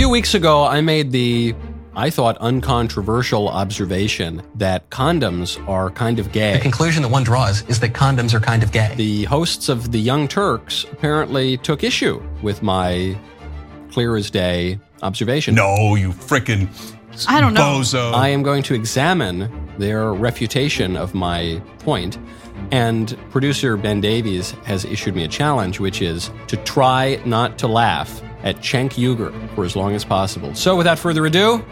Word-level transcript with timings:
few 0.00 0.08
weeks 0.08 0.32
ago, 0.32 0.64
I 0.64 0.80
made 0.80 1.12
the, 1.12 1.54
I 1.94 2.08
thought, 2.08 2.38
uncontroversial 2.38 3.50
observation 3.50 4.40
that 4.54 4.88
condoms 4.88 5.62
are 5.68 5.90
kind 5.90 6.18
of 6.18 6.32
gay. 6.32 6.54
The 6.54 6.60
conclusion 6.60 7.02
that 7.02 7.10
one 7.10 7.22
draws 7.22 7.68
is 7.68 7.80
that 7.80 7.92
condoms 7.92 8.32
are 8.32 8.40
kind 8.40 8.62
of 8.62 8.72
gay. 8.72 8.94
The 8.96 9.24
hosts 9.24 9.68
of 9.68 9.92
The 9.92 9.98
Young 9.98 10.26
Turks 10.26 10.86
apparently 10.90 11.58
took 11.58 11.84
issue 11.84 12.22
with 12.40 12.62
my 12.62 13.14
clear 13.90 14.16
as 14.16 14.30
day 14.30 14.80
observation. 15.02 15.54
No, 15.54 15.96
you 15.96 16.12
frickin' 16.12 16.70
I 17.28 17.42
don't 17.42 17.52
know. 17.52 17.60
bozo. 17.60 18.14
I 18.14 18.28
am 18.28 18.42
going 18.42 18.62
to 18.62 18.74
examine 18.74 19.50
their 19.76 20.14
refutation 20.14 20.96
of 20.96 21.12
my 21.12 21.60
point. 21.80 22.16
And 22.72 23.18
producer 23.30 23.76
Ben 23.76 24.00
Davies 24.00 24.52
has 24.64 24.86
issued 24.86 25.14
me 25.14 25.24
a 25.24 25.28
challenge, 25.28 25.78
which 25.78 26.00
is 26.00 26.30
to 26.46 26.56
try 26.56 27.20
not 27.26 27.58
to 27.58 27.66
laugh 27.66 28.22
at 28.42 28.56
Cenk 28.56 28.92
Uygur 28.92 29.54
for 29.54 29.64
as 29.64 29.76
long 29.76 29.94
as 29.94 30.04
possible. 30.04 30.54
So 30.54 30.76
without 30.76 30.98
further 30.98 31.26
ado, 31.26 31.64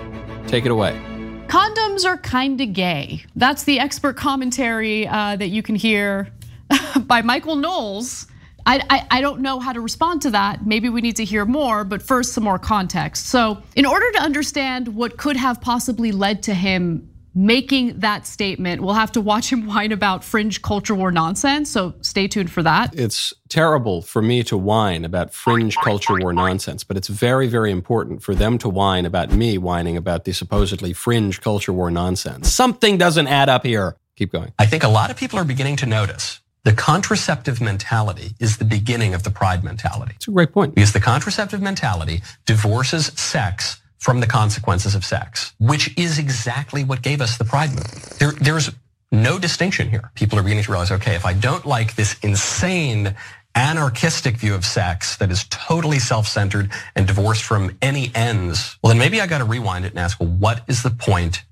take 0.46 0.64
it 0.64 0.71
away. 0.71 1.00
Condoms 1.49 2.04
are 2.04 2.18
kind 2.18 2.61
of 2.61 2.72
gay. 2.75 3.25
That's 3.35 3.64
the 3.64 3.81
expert 3.81 4.17
commentary 4.17 5.09
uh, 5.09 5.36
that 5.36 5.49
you 5.49 5.62
can 5.62 5.75
hear 5.75 6.29
by 7.07 7.23
Michael 7.23 7.57
Knowles. 7.57 8.26
I, 8.67 8.82
I, 8.90 9.07
I 9.11 9.21
don't 9.23 9.40
know 9.40 9.59
how 9.59 9.73
to 9.73 9.81
respond 9.81 10.21
to 10.23 10.31
that. 10.32 10.67
Maybe 10.67 10.90
we 10.90 11.00
need 11.00 11.17
to 11.17 11.25
hear 11.25 11.46
more, 11.46 11.85
but 11.85 12.03
first, 12.03 12.35
some 12.35 12.45
more 12.45 12.59
context. 12.59 13.26
So, 13.29 13.62
in 13.75 13.87
order 13.87 14.11
to 14.12 14.18
understand 14.18 14.89
what 14.89 15.17
could 15.17 15.39
have 15.39 15.62
possibly 15.62 16.12
led 16.12 16.43
to 16.45 16.54
him 16.54 17.09
making 17.35 18.00
that 18.00 18.27
statement, 18.27 18.82
we'll 18.82 18.95
have 18.95 19.13
to 19.13 19.21
watch 19.21 19.53
him 19.53 19.67
whine 19.75 19.93
about 19.93 20.25
fringe 20.25 20.63
culture 20.63 20.95
war 20.95 21.11
nonsense. 21.11 21.71
So, 21.71 21.95
stay 22.01 22.29
tuned 22.29 22.51
for 22.51 22.63
that. 22.63 22.99
It's 22.99 23.32
terrible 23.49 24.03
for 24.03 24.23
me 24.23 24.43
to 24.45 24.57
whine 24.57 25.04
about 25.04 25.32
fringe 25.32 25.77
culture 25.77 26.17
war 26.18 26.32
nonsense, 26.32 26.85
but 26.85 26.96
it's 26.96 27.09
very, 27.09 27.46
very 27.46 27.71
important 27.71 28.23
for 28.23 28.35
them 28.35 28.59
to 28.59 28.68
whine 28.68 29.07
about 29.07 29.32
me 29.32 29.59
whining 29.59 29.96
about 29.96 30.25
the 30.25 30.32
supposedly 30.32 30.93
fringe 30.93 31.41
culture 31.41 31.73
war 31.73 31.91
nonsense. 31.91 32.53
Something 32.53 32.98
doesn't 32.98 33.27
add 33.27 33.48
up 33.48 33.65
here. 33.65 33.97
Keep 34.17 34.33
going. 34.33 34.53
I 34.59 34.67
think 34.67 34.83
a 34.83 34.89
lot 34.89 35.11
of 35.11 35.17
people 35.17 35.39
are 35.39 35.45
beginning 35.45 35.77
to 35.77 35.87
notice 35.87 36.41
the 36.65 36.73
contraceptive 36.73 37.61
mentality 37.61 38.33
is 38.41 38.59
the 38.59 38.65
beginning 38.65 39.15
of 39.15 39.23
the 39.23 39.31
pride 39.31 39.65
mentality. 39.65 40.13
It's 40.17 40.29
a 40.29 40.31
great 40.31 40.53
point. 40.53 40.75
Because 40.75 40.92
the 40.92 41.01
contraceptive 41.01 41.63
mentality 41.63 42.20
divorces 42.45 43.07
sex 43.07 43.81
from 43.99 44.21
the 44.21 44.27
consequences 44.27 44.95
of 44.95 45.05
sex, 45.05 45.55
which 45.59 45.97
is 45.99 46.19
exactly 46.19 46.85
what 46.85 47.03
gave 47.03 47.21
us 47.21 47.37
the 47.37 47.45
pride 47.45 47.71
movement. 47.71 48.03
There, 48.19 48.33
there's 48.33 48.71
no 49.11 49.39
distinction 49.39 49.89
here. 49.89 50.11
People 50.15 50.39
are 50.39 50.43
beginning 50.43 50.65
to 50.65 50.71
realize, 50.71 50.91
okay, 50.93 51.15
if 51.15 51.27
I 51.27 51.33
don't 51.33 51.67
like 51.67 51.95
this 51.97 52.17
insane 52.23 53.15
anarchistic 53.55 54.37
view 54.37 54.55
of 54.55 54.65
sex 54.65 55.17
that 55.17 55.31
is 55.33 55.45
totally 55.51 55.99
self-centered 55.99 56.71
and 56.95 57.07
divorced 57.07 57.43
from 57.43 57.77
any 57.83 58.13
ends, 58.15 58.79
well, 58.83 58.91
then 58.91 58.99
maybe 58.99 59.21
I 59.21 59.27
got 59.27 59.39
to 59.39 59.45
rewind 59.45 59.85
it 59.85 59.91
and 59.91 59.99
ask, 59.99 60.21
well, 60.21 60.29
what 60.29 60.63
is 60.69 60.83
the 60.83 60.91
point 60.91 61.45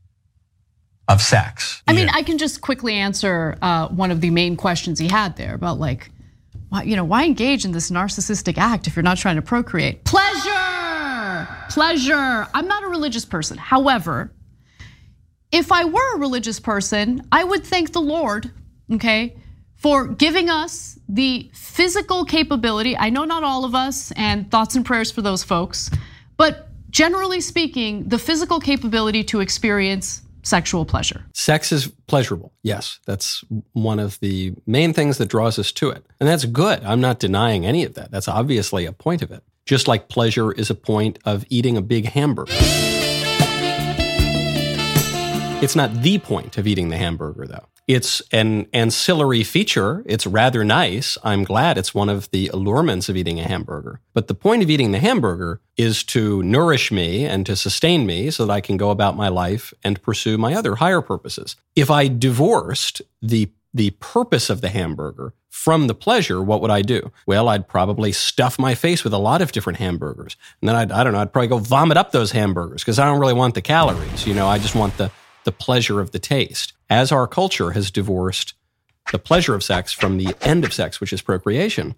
of 1.08 1.20
sex? 1.20 1.82
I 1.88 1.94
mean, 1.94 2.08
I 2.10 2.22
can 2.22 2.38
just 2.38 2.60
quickly 2.60 2.94
answer 2.94 3.56
uh, 3.62 3.88
one 3.88 4.10
of 4.10 4.20
the 4.20 4.30
main 4.30 4.56
questions 4.56 4.98
he 4.98 5.08
had 5.08 5.36
there 5.36 5.54
about 5.54 5.80
like, 5.80 6.10
why, 6.68 6.82
you 6.82 6.96
know, 6.96 7.04
why 7.04 7.24
engage 7.24 7.64
in 7.64 7.72
this 7.72 7.90
narcissistic 7.90 8.58
act 8.58 8.86
if 8.86 8.96
you're 8.96 9.02
not 9.02 9.16
trying 9.16 9.36
to 9.36 9.42
procreate? 9.42 10.04
Pleasure, 10.04 10.75
pleasure. 11.68 12.46
I'm 12.54 12.66
not 12.66 12.82
a 12.84 12.88
religious 12.88 13.24
person. 13.24 13.58
However, 13.58 14.32
if 15.52 15.70
I 15.70 15.84
were 15.84 16.16
a 16.16 16.18
religious 16.18 16.60
person, 16.60 17.26
I 17.30 17.44
would 17.44 17.64
thank 17.64 17.92
the 17.92 18.00
Lord, 18.00 18.50
okay, 18.92 19.36
for 19.76 20.06
giving 20.06 20.50
us 20.50 20.98
the 21.08 21.50
physical 21.54 22.24
capability. 22.24 22.96
I 22.96 23.10
know 23.10 23.24
not 23.24 23.44
all 23.44 23.64
of 23.64 23.74
us, 23.74 24.12
and 24.12 24.50
thoughts 24.50 24.74
and 24.74 24.84
prayers 24.84 25.10
for 25.10 25.22
those 25.22 25.44
folks, 25.44 25.90
but 26.36 26.68
generally 26.90 27.40
speaking, 27.40 28.08
the 28.08 28.18
physical 28.18 28.58
capability 28.58 29.22
to 29.24 29.40
experience 29.40 30.22
sexual 30.42 30.84
pleasure. 30.84 31.26
Sex 31.32 31.72
is 31.72 31.88
pleasurable. 32.06 32.52
Yes, 32.62 33.00
that's 33.04 33.44
one 33.72 33.98
of 33.98 34.18
the 34.20 34.54
main 34.66 34.92
things 34.92 35.18
that 35.18 35.28
draws 35.28 35.58
us 35.58 35.72
to 35.72 35.90
it. 35.90 36.06
And 36.20 36.28
that's 36.28 36.44
good. 36.44 36.84
I'm 36.84 37.00
not 37.00 37.18
denying 37.18 37.66
any 37.66 37.84
of 37.84 37.94
that. 37.94 38.10
That's 38.10 38.28
obviously 38.28 38.86
a 38.86 38.92
point 38.92 39.22
of 39.22 39.30
it. 39.32 39.42
Just 39.66 39.88
like 39.88 40.08
pleasure 40.08 40.52
is 40.52 40.70
a 40.70 40.76
point 40.76 41.18
of 41.24 41.44
eating 41.50 41.76
a 41.76 41.82
big 41.82 42.06
hamburger. 42.06 42.52
It's 45.60 45.74
not 45.74 46.02
the 46.02 46.18
point 46.18 46.56
of 46.56 46.68
eating 46.68 46.90
the 46.90 46.96
hamburger, 46.96 47.46
though. 47.48 47.66
It's 47.88 48.22
an 48.30 48.68
ancillary 48.72 49.42
feature. 49.42 50.04
It's 50.06 50.26
rather 50.26 50.64
nice. 50.64 51.18
I'm 51.24 51.42
glad 51.42 51.78
it's 51.78 51.94
one 51.94 52.08
of 52.08 52.30
the 52.30 52.48
allurements 52.52 53.08
of 53.08 53.16
eating 53.16 53.40
a 53.40 53.44
hamburger. 53.44 54.00
But 54.14 54.28
the 54.28 54.34
point 54.34 54.62
of 54.62 54.70
eating 54.70 54.92
the 54.92 55.00
hamburger 55.00 55.60
is 55.76 56.04
to 56.04 56.44
nourish 56.44 56.92
me 56.92 57.24
and 57.24 57.44
to 57.46 57.56
sustain 57.56 58.06
me 58.06 58.30
so 58.30 58.46
that 58.46 58.52
I 58.52 58.60
can 58.60 58.76
go 58.76 58.90
about 58.90 59.16
my 59.16 59.28
life 59.28 59.74
and 59.82 60.00
pursue 60.00 60.38
my 60.38 60.54
other 60.54 60.76
higher 60.76 61.00
purposes. 61.00 61.56
If 61.74 61.90
I 61.90 62.06
divorced 62.06 63.02
the 63.20 63.50
the 63.76 63.90
purpose 63.90 64.48
of 64.48 64.62
the 64.62 64.70
hamburger 64.70 65.34
from 65.50 65.86
the 65.86 65.94
pleasure, 65.94 66.42
what 66.42 66.62
would 66.62 66.70
I 66.70 66.80
do? 66.80 67.12
Well, 67.26 67.48
I'd 67.48 67.68
probably 67.68 68.10
stuff 68.10 68.58
my 68.58 68.74
face 68.74 69.04
with 69.04 69.12
a 69.12 69.18
lot 69.18 69.42
of 69.42 69.52
different 69.52 69.78
hamburgers. 69.78 70.36
And 70.60 70.68
then 70.68 70.76
I'd, 70.76 70.92
I 70.92 71.04
don't 71.04 71.12
know, 71.12 71.20
I'd 71.20 71.32
probably 71.32 71.48
go 71.48 71.58
vomit 71.58 71.98
up 71.98 72.10
those 72.10 72.32
hamburgers 72.32 72.82
because 72.82 72.98
I 72.98 73.04
don't 73.04 73.20
really 73.20 73.34
want 73.34 73.54
the 73.54 73.60
calories. 73.60 74.26
You 74.26 74.34
know, 74.34 74.46
I 74.46 74.58
just 74.58 74.74
want 74.74 74.96
the, 74.96 75.10
the 75.44 75.52
pleasure 75.52 76.00
of 76.00 76.12
the 76.12 76.18
taste. 76.18 76.72
As 76.88 77.12
our 77.12 77.26
culture 77.26 77.72
has 77.72 77.90
divorced 77.90 78.54
the 79.12 79.18
pleasure 79.18 79.54
of 79.54 79.62
sex 79.62 79.92
from 79.92 80.16
the 80.16 80.34
end 80.40 80.64
of 80.64 80.72
sex, 80.72 80.98
which 80.98 81.12
is 81.12 81.20
procreation, 81.20 81.94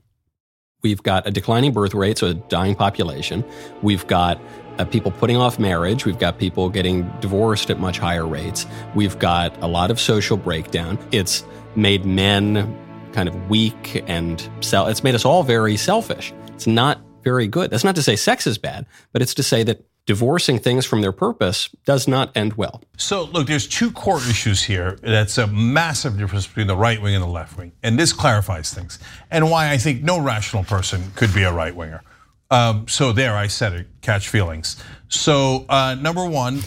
we've 0.82 1.02
got 1.02 1.28
a 1.28 1.30
declining 1.30 1.72
birth 1.72 1.94
rate, 1.94 2.18
so 2.18 2.28
a 2.28 2.34
dying 2.34 2.74
population. 2.74 3.44
We've 3.82 4.06
got 4.08 4.40
uh, 4.78 4.84
people 4.84 5.10
putting 5.10 5.36
off 5.36 5.58
marriage. 5.58 6.04
We've 6.04 6.18
got 6.18 6.38
people 6.38 6.68
getting 6.70 7.08
divorced 7.20 7.70
at 7.70 7.80
much 7.80 7.98
higher 7.98 8.26
rates. 8.26 8.66
We've 8.94 9.18
got 9.18 9.56
a 9.62 9.66
lot 9.66 9.90
of 9.90 10.00
social 10.00 10.36
breakdown. 10.36 10.98
It's 11.12 11.44
made 11.76 12.04
men 12.04 12.76
kind 13.12 13.28
of 13.28 13.48
weak 13.48 14.02
and 14.06 14.48
sell. 14.60 14.86
It's 14.86 15.02
made 15.02 15.14
us 15.14 15.24
all 15.24 15.42
very 15.42 15.76
selfish. 15.76 16.32
It's 16.48 16.66
not 16.66 17.00
very 17.24 17.48
good. 17.48 17.70
That's 17.70 17.84
not 17.84 17.96
to 17.96 18.02
say 18.02 18.16
sex 18.16 18.46
is 18.46 18.58
bad, 18.58 18.86
but 19.12 19.22
it's 19.22 19.34
to 19.34 19.42
say 19.42 19.62
that 19.64 19.84
divorcing 20.06 20.58
things 20.58 20.86
from 20.86 21.02
their 21.02 21.12
purpose 21.12 21.68
does 21.84 22.08
not 22.08 22.34
end 22.34 22.54
well. 22.54 22.82
So 22.96 23.24
look, 23.24 23.46
there's 23.46 23.68
two 23.68 23.90
core 23.90 24.18
issues 24.18 24.62
here. 24.62 24.98
That's 25.02 25.36
a 25.36 25.46
massive 25.46 26.16
difference 26.16 26.46
between 26.46 26.66
the 26.66 26.76
right 26.76 27.00
wing 27.00 27.14
and 27.14 27.22
the 27.22 27.28
left 27.28 27.58
wing, 27.58 27.72
and 27.82 27.98
this 27.98 28.12
clarifies 28.12 28.72
things, 28.72 28.98
and 29.30 29.50
why 29.50 29.70
I 29.70 29.76
think 29.76 30.02
no 30.02 30.18
rational 30.18 30.64
person 30.64 31.12
could 31.14 31.34
be 31.34 31.42
a 31.42 31.52
right 31.52 31.76
winger. 31.76 32.02
Um, 32.50 32.88
so 32.88 33.12
there, 33.12 33.36
I 33.36 33.48
said 33.48 33.74
it. 33.74 33.86
Catch 34.00 34.30
feelings. 34.30 34.82
So 35.08 35.66
uh, 35.68 35.94
number 36.00 36.24
one. 36.26 36.62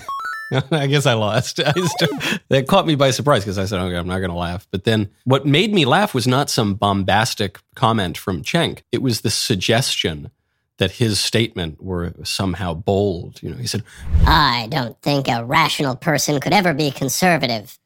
I 0.72 0.88
guess 0.88 1.06
I 1.06 1.14
lost. 1.14 1.60
I 1.66 1.72
just, 1.72 2.04
that 2.50 2.68
caught 2.68 2.88
me 2.88 2.96
by 2.96 3.12
surprise 3.12 3.44
because 3.44 3.58
I 3.58 3.66
said, 3.66 3.80
okay, 3.80 3.96
I'm 3.96 4.08
not 4.08 4.20
going 4.20 4.32
to 4.32 4.38
laugh. 4.38 4.68
But 4.72 4.84
then 4.84 5.10
what 5.24 5.46
made 5.46 5.74
me 5.74 5.86
laugh 5.86 6.14
was 6.14 6.28
not 6.28 6.50
some 6.50 6.76
bombastic 6.76 7.60
comment 7.76 8.18
from 8.18 8.44
Cenk. 8.44 8.82
It 8.92 9.02
was 9.02 9.22
the 9.22 9.32
suggestion 9.32 10.32
that 10.78 10.94
his 10.94 11.20
statement 11.20 11.82
were 11.82 12.14
somehow 12.24 12.74
bold. 12.74 13.42
You 13.44 13.52
know, 13.52 13.58
he 13.58 13.68
said, 13.68 13.84
I 14.26 14.68
don't 14.72 15.00
think 15.02 15.28
a 15.28 15.46
rational 15.46 15.96
person 15.96 16.40
could 16.40 16.54
ever 16.54 16.74
be 16.74 16.90
conservative. 16.90 17.78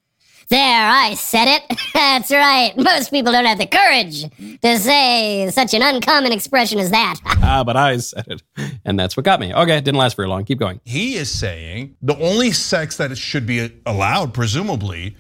There, 0.49 0.59
I 0.89 1.15
said 1.15 1.47
it. 1.47 1.79
That's 1.93 2.29
right. 2.31 2.73
Most 2.77 3.09
people 3.09 3.31
don't 3.31 3.45
have 3.45 3.57
the 3.57 3.65
courage 3.65 4.21
to 4.61 4.79
say 4.79 5.49
such 5.51 5.73
an 5.73 5.81
uncommon 5.81 6.31
expression 6.31 6.79
as 6.79 6.91
that. 6.91 7.19
ah, 7.25 7.63
but 7.63 7.75
I 7.75 7.97
said 7.97 8.25
it. 8.27 8.43
And 8.85 8.99
that's 8.99 9.17
what 9.17 9.23
got 9.23 9.39
me. 9.39 9.53
Okay, 9.53 9.77
it 9.77 9.83
didn't 9.83 9.97
last 9.97 10.15
very 10.15 10.27
long. 10.27 10.43
Keep 10.45 10.59
going. 10.59 10.79
He 10.85 11.15
is 11.15 11.31
saying 11.31 11.95
the 12.01 12.15
only 12.19 12.51
sex 12.51 12.97
that 12.97 13.17
should 13.17 13.47
be 13.47 13.71
allowed, 13.85 14.33
presumably, 14.33 15.15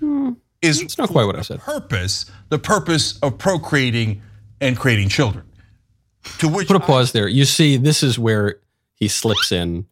is 0.61 0.81
It's 0.81 0.97
not 0.97 1.09
quite 1.09 1.25
what 1.25 1.35
I 1.35 1.41
said. 1.41 1.59
purpose, 1.59 2.25
the 2.49 2.59
purpose 2.59 3.17
of 3.19 3.37
procreating 3.37 4.21
and 4.61 4.77
creating 4.77 5.09
children. 5.09 5.45
To 6.39 6.47
which 6.47 6.67
Put 6.67 6.77
a 6.77 6.79
pause 6.79 7.11
there. 7.13 7.27
You 7.27 7.45
see, 7.45 7.77
this 7.77 8.03
is 8.03 8.17
where 8.19 8.59
he 8.95 9.07
slips 9.07 9.51
in 9.51 9.85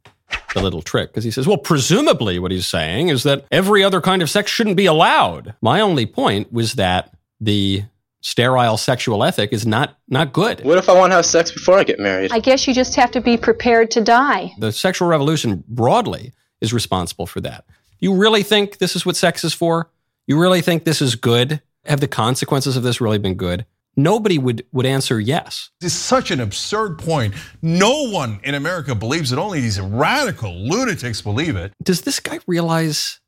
the 0.54 0.62
little 0.62 0.82
trick 0.82 1.10
because 1.10 1.24
he 1.24 1.32
says, 1.32 1.48
well, 1.48 1.58
presumably 1.58 2.40
what 2.40 2.52
he's 2.52 2.68
saying 2.68 3.10
is 3.10 3.24
that 3.24 3.46
every 3.52 3.84
other 3.84 4.02
kind 4.02 4.22
of 4.22 4.30
sex 4.30 4.52
shouldn't 4.52 4.78
be 4.78 4.86
allowed. 4.86 5.56
My 5.62 5.82
only 5.82 6.06
point 6.06 6.52
was 6.52 6.74
that 6.74 7.14
the 7.40 7.84
sterile 8.22 8.78
sexual 8.78 9.24
ethic 9.24 9.52
is 9.52 9.66
not 9.66 9.98
not 10.08 10.34
good. 10.34 10.64
What 10.64 10.78
if 10.78 10.90
I 10.90 10.94
want 10.94 11.12
to 11.12 11.18
have 11.18 11.26
sex 11.26 11.52
before 11.52 11.78
I 11.78 11.84
get 11.84 12.00
married? 12.00 12.32
I 12.32 12.40
guess 12.40 12.68
you 12.68 12.74
just 12.74 12.96
have 12.96 13.12
to 13.12 13.22
be 13.22 13.38
prepared 13.38 13.92
to 13.92 14.02
die. 14.02 14.54
The 14.58 14.72
sexual 14.72 15.08
revolution 15.08 15.64
broadly 15.68 16.32
is 16.62 16.74
responsible 16.74 17.28
for 17.28 17.42
that. 17.42 17.66
You 18.00 18.14
really 18.16 18.44
think 18.44 18.78
this 18.78 18.96
is 18.96 19.06
what 19.06 19.16
sex 19.16 19.44
is 19.44 19.54
for? 19.54 19.90
You 20.26 20.40
really 20.40 20.62
think 20.62 20.86
this 20.86 21.02
is 21.02 21.16
good? 21.16 21.62
Have 21.86 22.00
the 22.00 22.08
consequences 22.08 22.78
of 22.78 22.84
this 22.84 23.02
really 23.02 23.18
been 23.18 23.36
good? 23.36 23.66
Nobody 23.96 24.38
would, 24.38 24.66
would 24.72 24.86
answer 24.86 25.20
yes. 25.20 25.70
It's 25.82 25.94
such 25.94 26.32
an 26.32 26.40
absurd 26.40 26.98
point. 26.98 27.36
No 27.62 28.10
one 28.10 28.40
in 28.44 28.56
America 28.56 28.96
believes 28.96 29.32
it. 29.32 29.38
Only 29.38 29.62
these 29.62 29.80
radical 29.80 30.54
lunatics 30.54 31.22
believe 31.22 31.56
it. 31.56 31.74
Does 31.82 32.02
this 32.02 32.20
guy 32.20 32.40
realize 32.48 33.20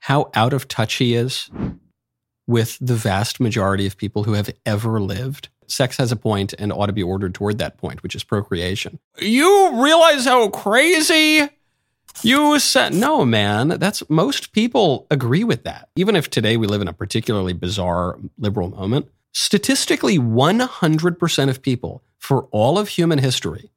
how 0.00 0.30
out 0.34 0.52
of 0.52 0.66
touch 0.66 0.94
he 0.94 1.14
is 1.14 1.50
with 2.46 2.78
the 2.80 2.96
vast 2.96 3.38
majority 3.38 3.86
of 3.86 3.96
people 3.96 4.24
who 4.24 4.32
have 4.32 4.50
ever 4.66 5.00
lived? 5.00 5.48
sex 5.70 5.96
has 5.98 6.12
a 6.12 6.16
point 6.16 6.52
and 6.58 6.72
ought 6.72 6.86
to 6.86 6.92
be 6.92 7.02
ordered 7.02 7.34
toward 7.34 7.58
that 7.58 7.78
point, 7.78 8.02
which 8.02 8.14
is 8.14 8.24
procreation. 8.24 8.98
You 9.18 9.80
realize 9.82 10.24
how 10.24 10.48
crazy 10.48 11.48
you 12.22 12.58
said? 12.58 12.94
No, 12.94 13.24
man. 13.24 13.68
That's 13.68 14.08
most 14.10 14.52
people 14.52 15.06
agree 15.10 15.44
with 15.44 15.64
that. 15.64 15.88
Even 15.96 16.16
if 16.16 16.28
today 16.28 16.56
we 16.56 16.66
live 16.66 16.82
in 16.82 16.88
a 16.88 16.92
particularly 16.92 17.52
bizarre 17.52 18.18
liberal 18.38 18.70
moment, 18.70 19.08
statistically, 19.32 20.18
100% 20.18 21.48
of 21.48 21.62
people 21.62 22.02
for 22.18 22.44
all 22.50 22.78
of 22.78 22.88
human 22.88 23.18
history 23.18 23.70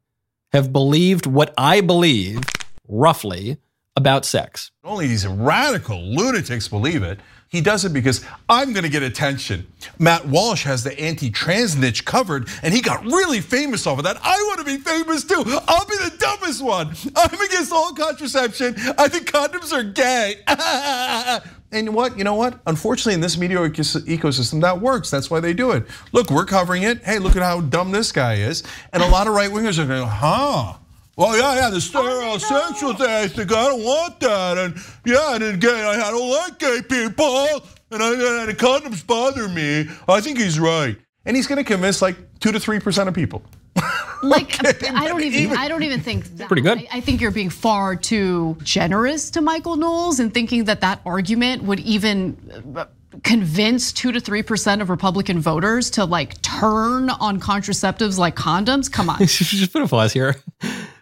have 0.52 0.72
believed 0.72 1.26
what 1.26 1.54
I 1.58 1.82
believe, 1.82 2.42
roughly, 2.88 3.58
about 3.96 4.26
sex. 4.26 4.72
Only 4.84 5.08
these 5.08 5.26
radical 5.28 6.02
lunatics 6.02 6.68
believe 6.68 7.04
it. 7.04 7.20
He 7.54 7.62
does 7.62 7.86
it 7.86 7.94
because 7.94 8.26
I'm 8.50 8.74
gonna 8.74 8.90
get 8.90 9.04
attention. 9.04 9.68
Matt 10.00 10.28
Walsh 10.28 10.64
has 10.64 10.84
the 10.84 11.00
anti-trans 11.00 11.76
niche 11.76 12.04
covered 12.04 12.50
and 12.64 12.74
he 12.74 12.82
got 12.82 13.06
really 13.06 13.42
famous 13.42 13.86
off 13.86 14.00
of 14.00 14.06
that. 14.06 14.18
I 14.24 14.44
wanna 14.50 14.64
be 14.64 14.78
famous 14.78 15.24
too. 15.24 15.44
I'll 15.68 15.86
be 15.86 15.96
the 15.98 16.16
dumbest 16.18 16.64
one. 16.64 16.96
I'm 17.16 17.40
against 17.40 17.72
all 17.72 17.94
contraception. 17.94 18.74
I 18.98 19.08
think 19.08 19.30
condoms 19.30 19.72
are 19.72 19.84
gay. 19.84 20.38
and 21.72 21.94
what, 21.94 22.18
you 22.18 22.24
know 22.24 22.34
what? 22.34 22.60
Unfortunately, 22.66 23.14
in 23.14 23.22
this 23.22 23.38
media 23.38 23.60
ecosystem, 23.60 24.60
that 24.62 24.82
works. 24.82 25.12
That's 25.12 25.30
why 25.30 25.40
they 25.40 25.54
do 25.54 25.74
it. 25.74 25.86
Look, 26.12 26.32
we're 26.32 26.46
covering 26.46 26.82
it. 26.82 27.04
Hey, 27.04 27.20
look 27.20 27.36
at 27.36 27.44
how 27.44 27.62
dumb 27.62 27.92
this 27.92 28.12
guy 28.12 28.38
is. 28.38 28.64
And 28.92 29.04
a 29.04 29.08
lot 29.08 29.28
of 29.28 29.36
right 29.36 29.52
wingers 29.52 29.78
are 29.78 29.86
going, 29.86 30.08
huh? 30.08 30.74
Well, 31.16 31.38
yeah, 31.38 31.56
yeah, 31.56 31.70
the 31.70 31.78
stereosexual 31.78 32.98
thing. 32.98 33.08
I 33.08 33.28
think 33.28 33.52
I 33.52 33.68
don't 33.68 33.84
want 33.84 34.20
that, 34.22 34.58
and 34.58 34.76
yeah, 35.06 35.36
and 35.36 35.62
gay. 35.62 35.70
I 35.70 36.10
don't 36.10 36.30
like 36.30 36.58
gay 36.58 36.80
people, 36.82 37.62
and, 37.92 38.02
I, 38.02 38.42
and 38.42 38.50
the 38.50 38.56
condoms 38.58 39.06
bother 39.06 39.48
me. 39.48 39.88
I 40.08 40.22
think 40.22 40.40
he's 40.40 40.60
right, 40.60 40.98
and 41.26 41.36
he's 41.36 41.46
going 41.46 41.60
to 41.60 41.64
convince 41.64 42.02
like 42.02 42.16
two 42.40 42.52
to 42.52 42.60
three 42.60 42.80
percent 42.80 43.10
of 43.10 43.16
people. 43.16 43.44
Like 44.24 44.64
okay. 44.64 44.88
I 44.88 45.10
don't 45.10 45.22
even, 45.22 45.38
even, 45.42 45.58
I 45.58 45.68
don't 45.68 45.84
even 45.84 46.00
think 46.00 46.24
that. 46.38 46.48
Pretty 46.48 46.62
good. 46.62 46.78
I, 46.78 46.88
I, 46.94 47.02
think 47.02 47.20
you're 47.20 47.30
being 47.30 47.50
far 47.50 47.94
too 47.98 48.56
generous 48.64 49.30
to 49.32 49.42
Michael 49.42 49.76
Knowles 49.76 50.22
and 50.22 50.34
thinking 50.34 50.64
that 50.64 50.80
that 50.80 51.02
argument 51.06 51.64
would 51.64 51.82
even 51.82 52.38
uh, 52.74 52.86
convince 53.26 53.92
two 53.92 54.14
to 54.14 54.22
three 54.22 54.42
percent 54.42 54.82
of 54.82 54.90
Republican 54.90 55.42
voters 55.42 55.90
to 55.92 56.06
like 56.06 56.42
turn 56.42 57.10
on 57.10 57.42
contraceptives 57.42 58.18
like 58.18 58.38
condoms. 58.38 58.90
Come 58.90 59.10
on. 59.10 59.20
Just 59.26 59.74
put 59.74 59.82
a 59.82 59.88
pause 59.90 60.14
here. 60.14 60.38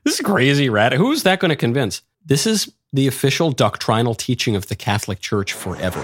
This 0.04 0.16
is 0.16 0.26
crazy, 0.26 0.68
rat. 0.68 0.94
Who's 0.94 1.22
that 1.24 1.40
going 1.40 1.50
to 1.50 1.56
convince? 1.56 2.02
This 2.26 2.48
is 2.48 2.74
the 2.92 3.06
official 3.06 3.52
doctrinal 3.52 4.16
teaching 4.16 4.56
of 4.56 4.68
the 4.68 4.76
Catholic 4.76 5.20
Church 5.20 5.54
forever. 5.54 6.02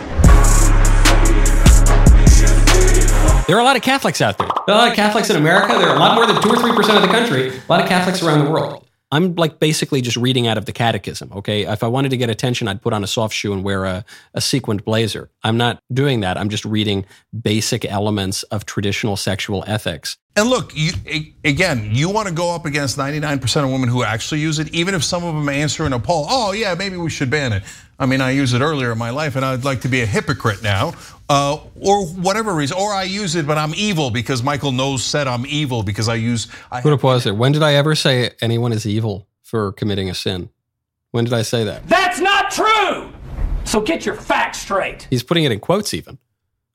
There 3.48 3.58
are 3.58 3.60
a 3.60 3.64
lot 3.64 3.76
of 3.76 3.82
Catholics 3.82 4.22
out 4.22 4.38
there. 4.38 4.50
There 4.68 4.76
are 4.76 4.82
a 4.82 4.82
lot 4.84 4.90
of 4.90 4.96
Catholics 4.96 5.32
in 5.32 5.36
America. 5.36 5.74
There 5.80 5.90
are 5.90 5.96
a 5.96 6.00
lot 6.00 6.14
more 6.14 6.28
than 6.28 6.40
2 6.44 6.48
or 6.48 6.56
3% 6.58 6.96
of 6.96 7.02
the 7.02 7.08
country. 7.08 7.50
A 7.58 7.62
lot 7.68 7.82
of 7.82 7.90
Catholics 7.90 8.22
around 8.22 8.46
the 8.46 8.52
world. 8.52 8.87
I'm 9.12 9.36
like 9.36 9.60
basically 9.60 10.02
just 10.02 10.18
reading 10.18 10.48
out 10.48 10.58
of 10.58 10.66
the 10.66 10.74
catechism, 10.74 11.32
okay? 11.34 11.66
If 11.66 11.82
I 11.82 11.88
wanted 11.88 12.10
to 12.10 12.18
get 12.18 12.30
attention, 12.30 12.68
I'd 12.68 12.82
put 12.82 12.92
on 12.92 13.04
a 13.04 13.08
soft 13.08 13.34
shoe 13.34 13.54
and 13.54 13.64
wear 13.64 13.86
a, 13.86 14.04
a 14.34 14.42
sequined 14.42 14.84
blazer. 14.84 15.30
I'm 15.44 15.56
not 15.56 15.82
doing 15.94 16.20
that. 16.22 16.38
I'm 16.38 16.50
just 16.50 16.66
reading 16.66 17.06
basic 17.40 17.86
elements 17.86 18.44
of 18.44 18.66
traditional 18.66 19.16
sexual 19.16 19.64
ethics. 19.66 20.18
And 20.36 20.50
look, 20.50 20.72
you, 20.76 20.92
again, 21.46 21.90
you 21.94 22.10
want 22.10 22.28
to 22.28 22.34
go 22.34 22.54
up 22.54 22.66
against 22.66 22.98
99% 22.98 23.64
of 23.64 23.72
women 23.72 23.88
who 23.88 24.04
actually 24.04 24.42
use 24.42 24.60
it, 24.60 24.74
even 24.74 24.94
if 24.94 25.04
some 25.04 25.24
of 25.24 25.34
them 25.34 25.50
answer 25.50 25.86
in 25.86 25.94
a 25.94 26.00
poll, 26.00 26.28
oh, 26.30 26.52
yeah, 26.52 26.76
maybe 26.76 26.98
we 26.98 27.10
should 27.10 27.30
ban 27.30 27.54
it. 27.54 27.64
I 27.98 28.06
mean, 28.06 28.22
I 28.22 28.32
used 28.32 28.54
it 28.54 28.62
earlier 28.62 28.92
in 28.92 28.98
my 28.98 29.10
life, 29.10 29.36
and 29.36 29.44
I'd 29.44 29.64
like 29.64 29.82
to 29.82 29.88
be 29.88 30.02
a 30.02 30.06
hypocrite 30.06 30.62
now, 30.62 30.94
uh, 31.30 31.60
or 31.80 32.06
whatever 32.08 32.54
reason. 32.54 32.78
Or 32.78 32.94
I 32.94 33.04
use 33.04 33.36
it, 33.36 33.48
but 33.48 33.58
I'm 33.58 33.74
evil 33.76 34.12
because 34.12 34.44
Michael 34.44 34.72
Knowles 34.72 35.04
said 35.04 35.28
I'm 35.28 35.46
evil 35.46 35.84
because 35.84 36.08
I 36.08 36.16
use. 36.16 36.48
I 36.72 36.82
Put 36.82 36.94
a 36.94 36.98
pause 36.98 37.24
there. 37.24 37.34
When 37.34 37.52
did 37.52 37.64
I 37.64 37.74
ever 37.74 37.96
say 37.96 38.32
anyone 38.42 38.72
is 38.74 38.86
evil 38.86 39.28
for 39.44 39.72
committing 39.72 40.10
a 40.10 40.14
sin? 40.14 40.50
When 41.12 41.24
did 41.26 41.34
I 41.34 41.42
say 41.42 41.64
that? 41.64 41.88
That's 41.88 42.20
not 42.20 42.52
true. 42.52 43.12
So 43.66 43.82
get 43.82 44.06
your 44.06 44.16
facts 44.16 44.60
straight. 44.60 45.08
He's 45.10 45.24
putting 45.24 45.44
it 45.44 45.52
in 45.52 45.60
quotes, 45.60 45.94
even. 45.94 46.18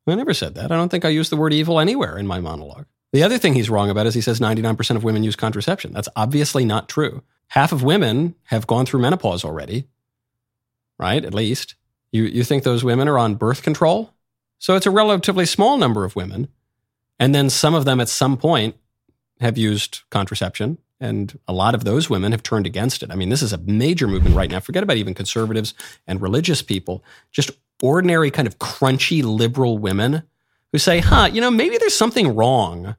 I 0.06 0.14
never 0.14 0.34
said 0.34 0.56
that. 0.56 0.72
I 0.72 0.76
don't 0.76 0.88
think 0.88 1.04
I 1.04 1.10
used 1.10 1.30
the 1.30 1.36
word 1.36 1.52
evil 1.52 1.78
anywhere 1.78 2.18
in 2.18 2.26
my 2.26 2.40
monologue. 2.40 2.86
The 3.12 3.22
other 3.22 3.38
thing 3.38 3.54
he's 3.54 3.70
wrong 3.70 3.88
about 3.88 4.06
is 4.06 4.14
he 4.14 4.20
says 4.20 4.40
99% 4.40 4.96
of 4.96 5.04
women 5.04 5.22
use 5.22 5.36
contraception. 5.36 5.92
That's 5.92 6.08
obviously 6.16 6.64
not 6.64 6.88
true. 6.88 7.22
Half 7.48 7.72
of 7.72 7.82
women 7.82 8.34
have 8.44 8.66
gone 8.66 8.84
through 8.84 9.00
menopause 9.00 9.44
already 9.44 9.86
right? 11.02 11.24
At 11.24 11.34
least. 11.34 11.74
You, 12.12 12.24
you 12.24 12.44
think 12.44 12.62
those 12.62 12.84
women 12.84 13.08
are 13.08 13.18
on 13.18 13.34
birth 13.34 13.62
control? 13.62 14.14
So 14.62 14.76
it's 14.76 14.86
a 14.86 14.92
relatively 14.92 15.44
small 15.44 15.76
number 15.76 16.04
of 16.04 16.14
women. 16.14 16.46
And 17.18 17.34
then 17.34 17.50
some 17.50 17.74
of 17.74 17.84
them 17.84 17.98
at 17.98 18.08
some 18.08 18.36
point 18.36 18.76
have 19.40 19.58
used 19.58 20.02
contraception. 20.10 20.78
And 21.00 21.36
a 21.48 21.52
lot 21.52 21.74
of 21.74 21.82
those 21.82 22.08
women 22.08 22.30
have 22.30 22.44
turned 22.44 22.64
against 22.64 23.02
it. 23.02 23.10
I 23.10 23.16
mean, 23.16 23.28
this 23.28 23.42
is 23.42 23.52
a 23.52 23.58
major 23.58 24.06
movement 24.06 24.36
right 24.36 24.48
now. 24.48 24.60
Forget 24.60 24.84
about 24.84 24.98
even 24.98 25.14
conservatives 25.14 25.74
and 26.06 26.22
religious 26.22 26.62
people, 26.62 27.02
just 27.32 27.50
ordinary, 27.82 28.30
kind 28.30 28.46
of 28.46 28.60
crunchy 28.60 29.24
liberal 29.24 29.78
women 29.78 30.22
who 30.70 30.78
say, 30.78 31.00
huh, 31.00 31.28
you 31.32 31.40
know, 31.40 31.50
maybe 31.50 31.76
there's 31.76 31.96
something 31.96 32.36
wrong 32.36 32.94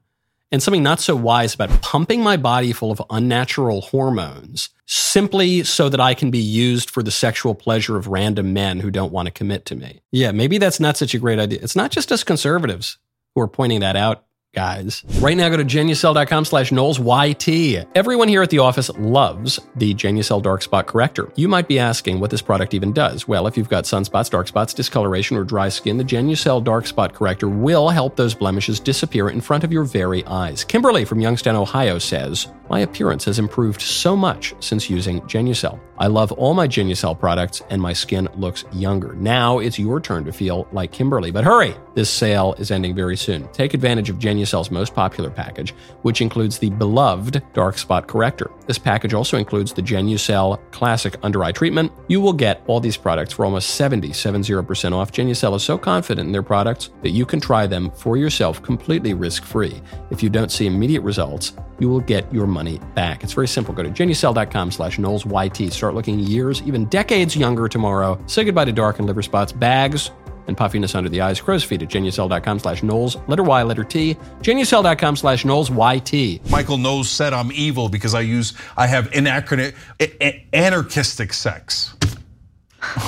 and 0.54 0.62
something 0.62 0.84
not 0.84 1.00
so 1.00 1.16
wise 1.16 1.52
about 1.52 1.82
pumping 1.82 2.22
my 2.22 2.36
body 2.36 2.72
full 2.72 2.92
of 2.92 3.02
unnatural 3.10 3.80
hormones 3.80 4.68
simply 4.86 5.64
so 5.64 5.88
that 5.88 5.98
I 5.98 6.14
can 6.14 6.30
be 6.30 6.38
used 6.38 6.90
for 6.90 7.02
the 7.02 7.10
sexual 7.10 7.56
pleasure 7.56 7.96
of 7.96 8.06
random 8.06 8.52
men 8.52 8.78
who 8.78 8.92
don't 8.92 9.10
want 9.10 9.26
to 9.26 9.32
commit 9.32 9.64
to 9.66 9.74
me. 9.74 10.02
Yeah, 10.12 10.30
maybe 10.30 10.58
that's 10.58 10.78
not 10.78 10.96
such 10.96 11.12
a 11.12 11.18
great 11.18 11.40
idea. 11.40 11.58
It's 11.60 11.74
not 11.74 11.90
just 11.90 12.12
us 12.12 12.22
conservatives 12.22 12.98
who 13.34 13.40
are 13.40 13.48
pointing 13.48 13.80
that 13.80 13.96
out 13.96 14.26
guys. 14.54 15.04
Right 15.18 15.36
now, 15.36 15.48
go 15.48 15.56
to 15.56 15.64
genucel.com 15.64 16.44
slash 16.44 16.72
Knowles 16.72 16.98
YT. 16.98 17.86
Everyone 17.94 18.28
here 18.28 18.42
at 18.42 18.50
the 18.50 18.60
office 18.60 18.88
loves 18.90 19.60
the 19.76 19.94
Genucel 19.94 20.40
Dark 20.40 20.62
Spot 20.62 20.86
Corrector. 20.86 21.30
You 21.36 21.48
might 21.48 21.68
be 21.68 21.78
asking 21.78 22.20
what 22.20 22.30
this 22.30 22.42
product 22.42 22.72
even 22.72 22.92
does. 22.92 23.28
Well, 23.28 23.46
if 23.46 23.56
you've 23.56 23.68
got 23.68 23.84
sunspots, 23.84 24.30
dark 24.30 24.48
spots, 24.48 24.72
discoloration, 24.72 25.36
or 25.36 25.44
dry 25.44 25.68
skin, 25.68 25.98
the 25.98 26.04
Genucel 26.04 26.62
Dark 26.62 26.86
Spot 26.86 27.12
Corrector 27.12 27.48
will 27.48 27.88
help 27.88 28.16
those 28.16 28.34
blemishes 28.34 28.80
disappear 28.80 29.28
in 29.28 29.40
front 29.40 29.64
of 29.64 29.72
your 29.72 29.84
very 29.84 30.24
eyes. 30.26 30.64
Kimberly 30.64 31.04
from 31.04 31.20
Youngstown, 31.20 31.56
Ohio 31.56 31.98
says, 31.98 32.46
My 32.68 32.80
appearance 32.80 33.24
has 33.24 33.38
improved 33.38 33.80
so 33.80 34.16
much 34.16 34.54
since 34.60 34.88
using 34.88 35.20
Genucel. 35.22 35.80
I 35.98 36.06
love 36.08 36.32
all 36.32 36.54
my 36.54 36.68
Genucel 36.68 37.18
products 37.18 37.62
and 37.70 37.80
my 37.80 37.92
skin 37.92 38.28
looks 38.34 38.64
younger. 38.72 39.14
Now 39.14 39.58
it's 39.58 39.78
your 39.78 40.00
turn 40.00 40.24
to 40.24 40.32
feel 40.32 40.66
like 40.72 40.92
Kimberly. 40.92 41.30
But 41.30 41.44
hurry! 41.44 41.74
This 41.94 42.10
sale 42.10 42.54
is 42.58 42.70
ending 42.70 42.94
very 42.94 43.16
soon. 43.16 43.46
Take 43.48 43.74
advantage 43.74 44.10
of 44.10 44.18
Genucel 44.18 44.34
Genucel's 44.34 44.70
most 44.70 44.94
popular 44.94 45.30
package, 45.30 45.72
which 46.02 46.20
includes 46.20 46.58
the 46.58 46.70
beloved 46.70 47.42
Dark 47.52 47.78
Spot 47.78 48.06
Corrector. 48.06 48.50
This 48.66 48.78
package 48.78 49.14
also 49.14 49.36
includes 49.36 49.72
the 49.72 49.82
Genucel 49.82 50.58
Classic 50.70 51.16
Under 51.22 51.44
Eye 51.44 51.52
Treatment. 51.52 51.92
You 52.08 52.20
will 52.20 52.32
get 52.32 52.62
all 52.66 52.80
these 52.80 52.96
products 52.96 53.34
for 53.34 53.44
almost 53.44 53.70
70, 53.70 54.10
70% 54.10 54.92
off. 54.92 55.12
Genucel 55.12 55.54
is 55.56 55.62
so 55.62 55.76
confident 55.76 56.26
in 56.26 56.32
their 56.32 56.42
products 56.42 56.90
that 57.02 57.10
you 57.10 57.26
can 57.26 57.40
try 57.40 57.66
them 57.66 57.90
for 57.90 58.16
yourself 58.16 58.62
completely 58.62 59.12
risk-free. 59.14 59.80
If 60.10 60.22
you 60.22 60.30
don't 60.30 60.50
see 60.50 60.66
immediate 60.66 61.02
results, 61.02 61.52
you 61.78 61.88
will 61.88 62.00
get 62.00 62.32
your 62.32 62.46
money 62.46 62.80
back. 62.94 63.22
It's 63.22 63.32
very 63.32 63.48
simple. 63.48 63.74
Go 63.74 63.82
to 63.82 63.90
genucel.com 63.90 64.70
slash 64.70 64.96
KnowlesYT. 64.98 65.72
Start 65.72 65.94
looking 65.94 66.18
years, 66.18 66.62
even 66.62 66.86
decades 66.86 67.36
younger 67.36 67.68
tomorrow. 67.68 68.18
Say 68.26 68.44
goodbye 68.44 68.64
to 68.64 68.72
dark 68.72 68.98
and 68.98 69.06
liver 69.06 69.22
spots, 69.22 69.52
bags, 69.52 70.10
and 70.46 70.56
puffiness 70.56 70.94
under 70.94 71.08
the 71.08 71.20
eyes. 71.20 71.40
Crow's 71.40 71.64
feet 71.64 71.82
at 71.82 71.88
genucel.com 71.88 72.58
slash 72.58 72.82
Knowles, 72.82 73.16
letter 73.28 73.42
Y, 73.42 73.62
letter 73.62 73.84
T. 73.84 74.14
Genucel.com 74.40 75.16
slash 75.16 75.44
Knowles, 75.44 75.70
YT. 75.70 76.50
Michael 76.50 76.78
Knowles 76.78 77.08
said 77.08 77.32
I'm 77.32 77.52
evil 77.52 77.88
because 77.88 78.14
I 78.14 78.20
use, 78.20 78.54
I 78.76 78.86
have 78.86 79.12
anachronistic, 79.12 80.46
anarchistic 80.52 81.32
sex. 81.32 81.94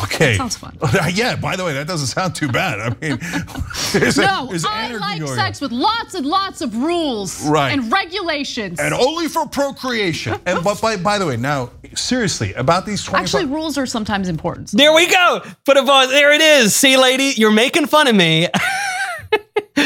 Okay. 0.05 0.33
That 0.33 0.37
sounds 0.37 0.57
fun. 0.57 0.76
yeah. 1.12 1.37
By 1.37 1.57
the 1.57 1.64
way, 1.64 1.75
that 1.75 1.87
doesn't 1.87 2.09
sound 2.09 2.35
too 2.35 2.49
bad. 2.49 2.81
I 2.81 2.88
mean, 3.00 3.19
no, 4.16 4.50
I 4.69 4.97
like 4.97 5.26
sex 5.28 5.61
with 5.61 5.73
lots 5.73 6.14
and 6.14 6.26
lots 6.26 6.61
of 6.61 6.76
rules 6.76 7.47
right. 7.47 7.73
and 7.73 7.90
regulations, 7.93 8.81
and 8.81 8.95
only 8.95 9.28
for 9.28 9.47
procreation. 9.47 10.35
and 10.47 10.62
but 10.64 10.81
by, 10.81 10.97
by 10.97 11.19
the 11.19 11.26
way, 11.26 11.37
now 11.37 11.71
seriously 11.99 12.53
about 12.55 12.87
these 12.87 13.07
25- 13.07 13.15
actually 13.15 13.45
rules 13.47 13.79
are 13.79 13.87
sometimes 13.87 14.29
important. 14.29 14.71
There 14.73 14.95
we 14.95 15.07
go. 15.09 15.43
Put 15.65 15.76
a 15.76 15.83
ball. 15.83 16.09
There 16.09 16.33
it 16.33 16.41
is. 16.41 16.75
See, 16.75 16.97
lady, 16.97 17.35
you're 17.37 17.50
making 17.50 17.87
fun 17.87 18.07
of 18.09 18.15
me. 18.15 18.49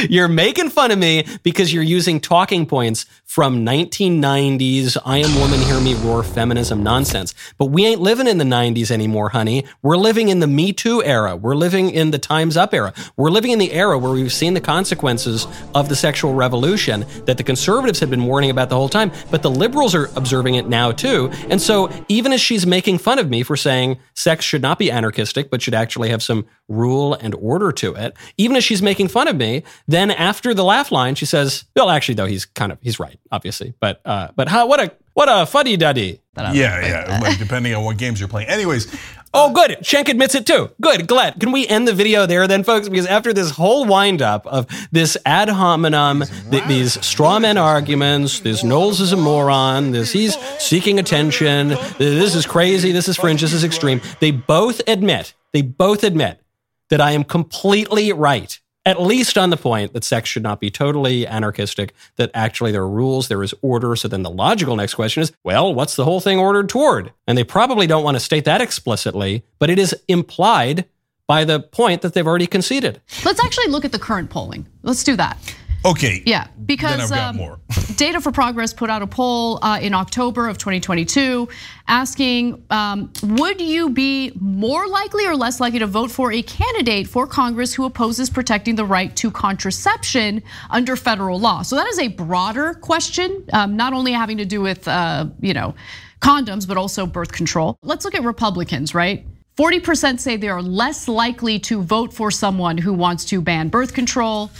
you're 0.09 0.28
making 0.28 0.71
fun 0.71 0.90
of 0.90 0.99
me 0.99 1.26
because 1.42 1.73
you're 1.73 1.83
using 1.83 2.21
talking 2.21 2.66
points 2.66 3.07
from 3.25 3.64
1990s 3.64 4.97
I 5.04 5.19
am 5.19 5.38
woman 5.38 5.61
hear 5.61 5.80
me 5.80 5.95
roar 5.95 6.23
feminism 6.23 6.83
nonsense. 6.83 7.35
But 7.59 7.66
we 7.66 7.87
ain't 7.87 8.00
living 8.00 8.26
in 8.26 8.38
the 8.38 8.45
90s 8.45 8.90
anymore, 8.90 9.28
honey. 9.28 9.64
We're 9.83 9.97
living 9.97 10.28
in 10.28 10.40
the 10.40 10.47
Me 10.47 10.73
Too 10.73 11.02
era. 11.04 11.37
We're 11.37 11.54
living 11.54 11.90
in 11.90 12.11
the 12.11 12.19
Times 12.19 12.57
Up 12.57 12.75
era. 12.75 12.92
We're 13.16 13.30
living 13.30 13.52
in 13.52 13.59
the 13.59 13.73
era 13.73 13.99
where 13.99 14.12
we've 14.12 14.33
seen 14.33 14.54
the 14.54 14.61
consequences 14.61 15.47
of 15.75 15.88
the 15.88 15.97
sexual 15.97 16.35
revolution 16.35 17.07
that 17.26 17.37
the 17.37 17.45
conservatives 17.45 18.00
had 18.00 18.11
been 18.11 18.25
warning 18.25 18.50
about 18.50 18.69
the 18.69 18.76
whole 18.76 18.88
time, 18.88 19.12
but 19.30 19.42
the 19.42 19.50
liberals 19.50 19.95
are 19.95 20.07
observing 20.16 20.57
it 20.57 20.66
now 20.66 20.90
too. 20.90 21.30
And 21.50 21.61
so 21.61 21.90
even 22.09 22.33
as 22.33 22.40
she's 22.40 22.66
making 22.66 22.99
fun 22.99 23.19
of 23.19 23.30
me 23.30 23.42
for 23.42 23.57
saying 23.57 23.99
sex 24.14 24.45
should 24.45 24.62
not 24.62 24.78
be 24.78 24.90
anarchistic, 24.90 25.50
but 25.50 25.62
should 25.62 25.75
actually 25.75 26.09
have 26.09 26.23
some 26.23 26.47
rule 26.69 27.14
and 27.14 27.35
order 27.37 27.73
to 27.73 27.95
it, 27.95 28.16
even 28.37 28.57
as 28.57 28.64
she's 28.64 28.83
making 28.83 29.09
fun 29.09 29.28
of 29.28 29.37
me, 29.37 29.62
Then 29.90 30.12
after 30.12 30.54
the 30.54 30.62
laugh 30.62 30.92
line, 30.92 31.16
she 31.16 31.26
says, 31.26 31.64
"Well, 31.75 31.90
actually, 31.90 32.14
though, 32.14 32.26
he's 32.26 32.44
kind 32.44 32.70
of 32.70 32.78
he's 32.80 33.00
right, 33.00 33.18
obviously, 33.32 33.75
but 33.80 34.00
uh, 34.04 34.28
but 34.37 34.49
how 34.49 34.66
what 34.68 34.78
a 34.78 34.92
what 35.14 35.28
a 35.28 35.47
fuddy 35.47 35.76
duddy." 35.76 36.20
Yeah, 36.37 36.80
yeah. 36.80 37.18
like, 37.20 37.38
depending 37.44 37.75
on 37.75 37.85
what 37.85 37.99
games 37.99 38.20
you're 38.20 38.28
playing. 38.28 38.49
Anyways, 38.49 38.87
Oh, 39.32 39.52
good. 39.52 39.78
Cenk 39.82 40.09
admits 40.09 40.35
it 40.35 40.44
too. 40.44 40.70
Good. 40.80 41.06
Glad. 41.06 41.38
Can 41.38 41.52
we 41.52 41.66
end 41.66 41.87
the 41.87 41.92
video 41.92 42.26
there 42.26 42.49
then, 42.49 42.64
folks? 42.64 42.88
Because 42.88 43.06
after 43.06 43.32
this 43.32 43.50
whole 43.50 43.85
windup 43.85 44.44
of 44.47 44.66
this 44.90 45.16
ad 45.25 45.49
hominem, 45.49 46.25
th- 46.50 46.64
these 46.64 47.04
straw 47.04 47.38
man 47.38 47.56
arguments, 47.56 48.40
this 48.40 48.64
Knowles 48.64 49.00
is 49.00 49.12
a 49.12 49.16
moron, 49.16 49.92
this 49.92 50.11
he's 50.11 50.37
seeking 50.59 50.99
attention, 50.99 51.68
this 51.99 52.35
is 52.35 52.44
crazy, 52.44 52.90
this 52.90 53.09
is 53.09 53.16
fringe, 53.16 53.40
this 53.40 53.52
is 53.52 53.62
extreme. 53.62 54.00
They 54.18 54.32
both 54.32 54.80
admit, 54.88 55.35
they 55.52 55.62
both 55.62 56.02
admit 56.02 56.40
that 56.88 57.00
I 57.00 57.12
am 57.12 57.23
completely 57.23 58.12
right. 58.12 58.59
At 58.87 59.01
least 59.01 59.37
on 59.37 59.51
the 59.51 59.59
point 59.59 59.93
that 59.93 60.05
sex 60.05 60.29
should 60.29 60.43
not 60.43 60.59
be 60.59 60.71
totally 60.71 61.27
anarchistic, 61.27 61.93
that 62.17 62.31
actually 62.33 62.73
there 62.73 62.83
are 62.83 62.89
rules, 62.89 63.29
there 63.29 63.43
is 63.43 63.55
order. 63.61 63.95
So 63.95 64.09
then 64.09 64.23
the 64.23 64.31
logical 64.31 64.75
next 64.75 64.95
question 64.95 65.23
is, 65.23 65.33
well, 65.45 65.75
what's 65.75 65.97
the 65.97 66.05
whole 66.05 66.21
thing 66.21 66.39
ordered 66.39 66.71
toward? 66.71 67.13
And 67.27 67.37
they 67.37 67.45
probably 67.45 67.87
don't 67.87 68.05
want 68.05 68.17
to 68.17 68.21
state 68.21 68.47
that 68.47 68.63
explicitly, 68.63 69.45
but 69.59 69.69
it 69.69 69.79
is 69.79 69.95
implied 70.09 70.87
by 71.27 71.45
the 71.45 71.61
point 71.61 72.03
that 72.03 72.15
they've 72.15 72.27
already 72.27 72.47
conceded. 72.47 73.01
Let's 73.25 73.45
actually 73.45 73.69
look 73.69 73.85
at 73.85 73.93
the 73.93 73.99
current 73.99 74.31
polling. 74.31 74.67
Let's 74.83 75.05
do 75.05 75.15
that. 75.17 75.39
okay. 75.85 76.23
Yeah, 76.25 76.47
because 76.65 76.91
Then 76.93 77.01
I've 77.01 77.11
got 77.11 77.29
um, 77.31 77.37
more. 77.37 77.61
Data 78.00 78.19
for 78.19 78.33
Progress 78.33 78.73
put 78.73 78.88
out 78.88 79.02
a 79.02 79.07
poll 79.07 79.59
uh, 79.61 79.78
in 79.78 79.92
October 79.92 80.49
of 80.49 80.57
2022 80.57 81.47
asking 81.87 82.64
um, 82.71 83.12
Would 83.23 83.61
you 83.61 83.90
be 83.90 84.33
more 84.40 84.88
likely 84.88 85.26
or 85.26 85.37
less 85.37 85.61
likely 85.61 85.80
to 85.80 85.87
vote 85.87 86.11
for 86.11 86.33
a 86.33 86.40
candidate 86.40 87.07
for 87.07 87.26
Congress 87.26 87.75
who 87.75 87.85
opposes 87.85 88.30
protecting 88.30 88.75
the 88.75 88.87
right 88.87 89.14
to 89.16 89.30
contraception 89.30 90.42
under 90.71 90.97
federal 90.97 91.38
law? 91.38 91.61
So 91.61 91.76
that 91.76 91.88
is 91.88 91.99
a 91.99 92.09
broader 92.09 92.73
question, 92.73 93.45
um, 93.52 93.76
not 93.76 93.92
only 93.92 94.12
having 94.12 94.38
to 94.38 94.47
do 94.47 94.62
with, 94.62 94.88
uh, 94.88 95.26
you 95.42 95.52
know, 95.52 95.75
condoms, 96.23 96.66
but 96.66 96.78
also 96.78 97.04
birth 97.04 97.33
control. 97.33 97.76
Let's 97.83 98.07
look 98.07 98.14
at 98.14 98.23
Republicans, 98.23 98.95
right? 98.95 99.26
40% 99.59 100.19
say 100.21 100.38
they 100.38 100.49
are 100.49 100.62
less 100.62 101.07
likely 101.07 101.59
to 101.59 101.83
vote 101.83 102.14
for 102.14 102.30
someone 102.30 102.78
who 102.78 102.95
wants 102.95 103.26
to 103.26 103.42
ban 103.42 103.69
birth 103.69 103.92
control. 103.92 104.50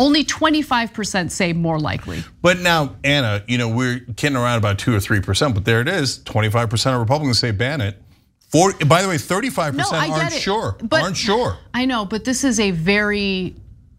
Only 0.00 0.24
25% 0.24 1.30
say 1.30 1.52
more 1.52 1.78
likely. 1.78 2.24
But 2.42 2.58
now, 2.58 2.96
Ana, 3.04 3.44
you 3.46 3.58
know, 3.58 3.68
we're 3.68 4.00
kidding 4.16 4.36
around 4.36 4.58
about 4.58 4.78
two 4.78 4.94
or 4.94 5.00
three 5.00 5.20
percent, 5.20 5.54
but 5.54 5.64
there 5.64 5.80
it 5.80 5.88
is. 5.88 6.22
Twenty-five 6.24 6.70
percent 6.70 6.94
of 6.94 7.00
Republicans 7.00 7.38
say 7.38 7.50
ban 7.50 7.80
it. 7.80 7.96
Four, 8.48 8.72
by 8.86 9.02
the 9.02 9.08
way, 9.08 9.18
thirty-five 9.18 9.74
No, 9.76 9.84
I 9.84 9.84
percent 9.84 10.06
get 10.08 10.18
aren't 10.22 10.34
it, 10.34 10.40
sure. 10.40 10.76
but- 10.82 11.02
aren't 11.02 11.16
sure. 11.16 11.58
I 11.74 11.84
know, 11.84 12.04
but 12.04 12.24
this 12.24 12.42
is 12.44 12.58
a 12.58 12.70
very 12.72 13.54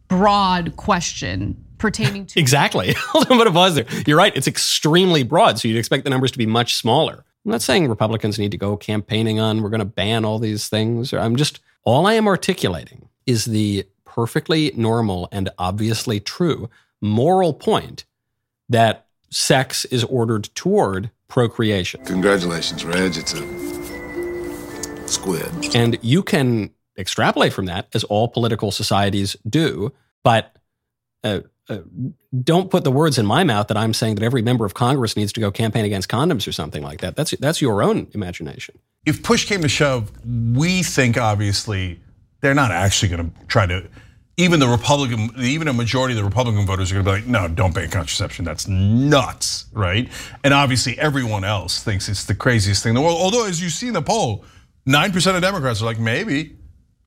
broad 0.08 0.76
question 0.76 1.64
pertaining 1.78 2.26
to 2.28 2.40
Exactly. 2.42 2.94
Hold 2.98 3.32
on, 3.32 3.38
but 3.38 3.48
a 3.48 3.52
pause 3.52 3.76
there. 3.76 3.86
You're 4.06 4.18
right. 4.18 4.36
It's 4.36 4.48
extremely 4.48 5.24
broad, 5.24 5.60
so 5.60 5.68
you'd 5.68 5.78
expect 5.78 6.04
the 6.04 6.10
numbers 6.10 6.32
to 6.32 6.38
be 6.38 6.46
much 6.46 6.76
smaller. 6.76 7.24
I'm 7.46 7.52
not 7.52 7.62
saying 7.62 7.88
Republicans 7.88 8.38
need 8.38 8.52
to 8.52 8.58
go 8.58 8.78
campaigning 8.78 9.40
on 9.40 9.62
we're 9.64 9.70
going 9.70 9.80
to 9.80 9.86
ban 9.86 10.26
all 10.26 10.38
these 10.38 10.68
things. 10.68 11.14
I'm 11.14 11.36
just 11.38 11.60
all 11.84 12.06
I 12.06 12.14
am 12.14 12.28
articulating 12.28 13.08
is 13.26 13.46
the 13.46 13.86
perfectly 14.14 14.72
normal 14.76 15.30
and 15.32 15.50
obviously 15.58 16.20
true 16.20 16.70
moral 17.02 17.54
point 17.54 18.06
that 18.68 19.08
sex 19.30 19.86
is 19.86 20.04
ordered 20.04 20.50
toward 20.54 21.10
procreation. 21.28 22.04
Congratulations, 22.06 22.84
Reg. 22.84 23.16
It's 23.16 23.34
a 23.34 25.08
squid. 25.08 25.76
And 25.76 25.98
you 26.02 26.24
can 26.24 26.72
extrapolate 26.98 27.54
from 27.54 27.66
that, 27.66 27.88
as 27.94 28.04
all 28.06 28.28
political 28.28 28.72
societies 28.72 29.38
do, 29.50 29.94
but 30.24 30.56
uh, 31.24 31.40
uh, 31.70 31.80
don't 32.44 32.70
put 32.70 32.84
the 32.84 32.92
words 32.92 33.18
in 33.18 33.26
my 33.26 33.44
mouth 33.44 33.68
that 33.68 33.78
I'm 33.78 33.94
saying 33.94 34.16
that 34.16 34.24
every 34.24 34.42
member 34.42 34.66
of 34.66 34.74
Congress 34.74 35.16
needs 35.16 35.32
to 35.34 35.40
go 35.40 35.52
campaign 35.52 35.86
against 35.86 36.10
condoms 36.10 36.48
or 36.48 36.52
something 36.52 36.84
like 36.84 37.00
that. 37.00 37.16
That's 37.16 37.32
that's 37.40 37.62
your 37.62 37.82
own 37.82 38.08
imagination. 38.14 38.78
If 39.06 39.24
push 39.24 39.46
came 39.46 39.62
to 39.62 39.70
shove, 39.70 40.12
we 40.26 40.84
think 40.84 41.18
obviously 41.18 42.02
they're 42.42 42.54
not 42.54 42.72
actually 42.72 43.10
going 43.10 43.32
to 43.32 43.46
try 43.48 43.66
to. 43.66 43.88
Even 44.38 44.60
the 44.60 44.68
Republican, 44.68 45.30
even 45.38 45.68
a 45.68 45.74
majority 45.74 46.14
of 46.14 46.18
the 46.18 46.24
Republican 46.24 46.66
voters 46.66 46.92
are 46.92 46.96
going 46.96 47.06
to 47.06 47.12
be 47.12 47.18
like, 47.18 47.28
no, 47.28 47.48
don't 47.54 47.76
ban 47.76 47.90
contraception. 47.90 48.44
That's 48.44 48.68
nuts, 48.68 49.66
right? 49.74 50.10
And 50.44 50.54
obviously, 50.54 50.98
everyone 50.98 51.44
else 51.44 51.84
thinks 51.84 52.10
it's 52.10 52.26
the 52.26 52.34
craziest 52.34 52.82
thing 52.82 52.92
in 52.92 52.96
the 52.96 53.02
world. 53.02 53.20
Although, 53.22 53.46
as 53.46 53.62
you 53.62 53.70
see 53.70 53.88
in 53.88 53.94
the 53.94 54.02
poll, 54.02 54.46
nine 54.86 55.12
percent 55.12 55.36
of 55.36 55.44
Democrats 55.44 55.82
are 55.82 55.86
like, 55.86 56.00
maybe. 56.00 56.56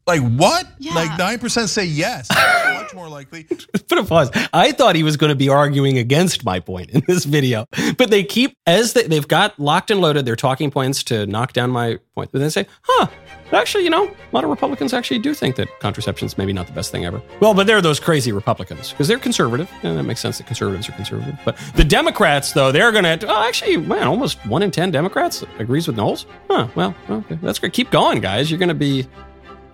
Like 0.06 0.20
what? 0.20 0.66
Yeah. 0.78 0.94
Like 0.94 1.18
nine 1.18 1.38
percent 1.38 1.68
say 1.70 1.84
yes. 1.84 2.28
Much 2.75 2.94
more 2.94 3.08
likely. 3.08 3.44
Put 3.88 3.99
a 3.99 4.04
pause. 4.04 4.30
I 4.52 4.73
thought 4.73 4.96
he 4.96 5.02
was 5.02 5.16
going 5.16 5.30
to 5.30 5.37
be 5.37 5.49
arguing 5.49 5.99
against 5.99 6.44
my 6.44 6.61
point 6.61 6.90
in 6.90 7.02
this 7.06 7.25
video, 7.25 7.66
but 7.96 8.11
they 8.11 8.23
keep 8.23 8.56
as 8.66 8.92
they, 8.92 9.04
they've 9.06 9.26
got 9.26 9.58
locked 9.58 9.90
and 9.90 10.00
loaded 10.00 10.26
their 10.26 10.37
talking 10.37 10.70
points 10.70 11.02
to 11.04 11.26
knock 11.26 11.52
down 11.54 11.70
my 11.70 11.99
point. 12.14 12.30
But 12.32 12.40
they 12.40 12.49
say, 12.50 12.66
"Huh." 12.82 13.06
Actually, 13.52 13.84
you 13.84 13.90
know, 13.90 14.06
a 14.06 14.14
lot 14.32 14.42
of 14.42 14.50
Republicans 14.50 14.92
actually 14.92 15.18
do 15.20 15.32
think 15.32 15.54
that 15.56 15.68
contraception's 15.78 16.37
maybe 16.37 16.52
not 16.52 16.66
the 16.66 16.73
best 16.73 16.90
thing 16.90 17.04
ever. 17.04 17.23
Well, 17.40 17.54
but 17.54 17.66
they're 17.68 17.80
those 17.82 18.00
crazy 18.00 18.32
Republicans 18.32 18.90
because 18.90 19.06
they're 19.06 19.18
conservative, 19.18 19.70
and 19.84 19.96
that 19.96 20.02
makes 20.02 20.20
sense 20.20 20.38
that 20.38 20.46
conservatives 20.46 20.88
are 20.88 20.92
conservative. 20.92 21.38
But 21.44 21.56
the 21.76 21.84
Democrats, 21.84 22.52
though, 22.52 22.73
they're 22.73 22.90
going 22.90 23.04
to. 23.04 23.26
Oh, 23.28 23.46
actually, 23.46 23.76
man, 23.76 24.08
almost 24.08 24.44
one 24.46 24.62
in 24.62 24.70
ten 24.70 24.90
Democrats 24.90 25.44
agrees 25.58 25.87
with 25.87 25.96
Knowles. 25.96 26.26
Huh? 26.50 26.68
Well, 26.75 26.94
okay, 27.08 27.38
that's 27.42 27.58
great. 27.58 27.73
Keep 27.75 27.90
going, 27.90 28.20
guys. 28.20 28.50
You're 28.50 28.58
going 28.58 28.70
to 28.70 28.75
be, 28.75 29.06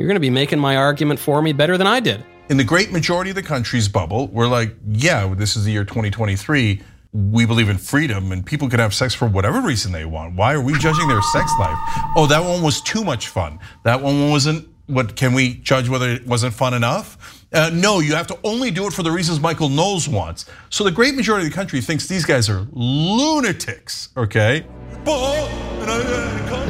you're 0.00 0.08
going 0.08 0.16
to 0.16 0.20
be 0.20 0.30
making 0.30 0.58
my 0.58 0.76
argument 0.76 1.20
for 1.20 1.42
me 1.42 1.52
better 1.52 1.76
than 1.76 1.86
I 1.86 2.00
did. 2.00 2.24
in 2.48 2.56
the 2.56 2.64
great 2.64 2.90
majority 2.90 3.30
of 3.30 3.36
the 3.36 3.42
country's 3.42 3.86
bubble, 3.86 4.26
we're 4.28 4.48
like, 4.48 4.74
yeah, 4.88 5.32
this 5.36 5.56
is 5.56 5.64
the 5.64 5.70
year 5.70 5.84
2023. 5.84 6.80
We 7.12 7.44
believe 7.44 7.68
in 7.68 7.76
freedom 7.78 8.32
and 8.32 8.44
people 8.44 8.68
can 8.70 8.80
have 8.80 8.94
sex 8.94 9.14
for 9.14 9.28
whatever 9.28 9.60
reason 9.60 9.92
they 9.92 10.04
want. 10.06 10.36
Why 10.36 10.54
are 10.54 10.60
we 10.60 10.72
judging 10.78 11.06
their 11.06 11.20
sex 11.22 11.52
life? 11.60 11.78
Oh, 12.16 12.26
that 12.28 12.42
one 12.42 12.62
was 12.62 12.80
too 12.80 13.04
much 13.04 13.28
fun. 13.28 13.60
That 13.84 14.00
one 14.00 14.30
wasn't. 14.30 14.68
What 14.86 15.14
can 15.16 15.34
we 15.34 15.54
judge 15.54 15.88
whether 15.88 16.08
it 16.08 16.26
wasn't 16.26 16.54
fun 16.54 16.72
enough? 16.74 17.44
Uh, 17.52 17.70
no, 17.72 18.00
you 18.00 18.14
have 18.14 18.26
to 18.28 18.38
only 18.42 18.70
do 18.72 18.86
it 18.86 18.92
for 18.92 19.02
the 19.04 19.10
reasons 19.12 19.38
Michael 19.38 19.68
Knowles 19.68 20.08
wants. 20.08 20.46
So 20.70 20.82
the 20.82 20.90
great 20.90 21.14
majority 21.14 21.46
of 21.46 21.52
the 21.52 21.56
country 21.56 21.80
thinks 21.80 22.06
these 22.08 22.24
guys 22.24 22.48
are 22.48 22.66
lunatics. 22.72 24.08
Okay. 24.16 24.64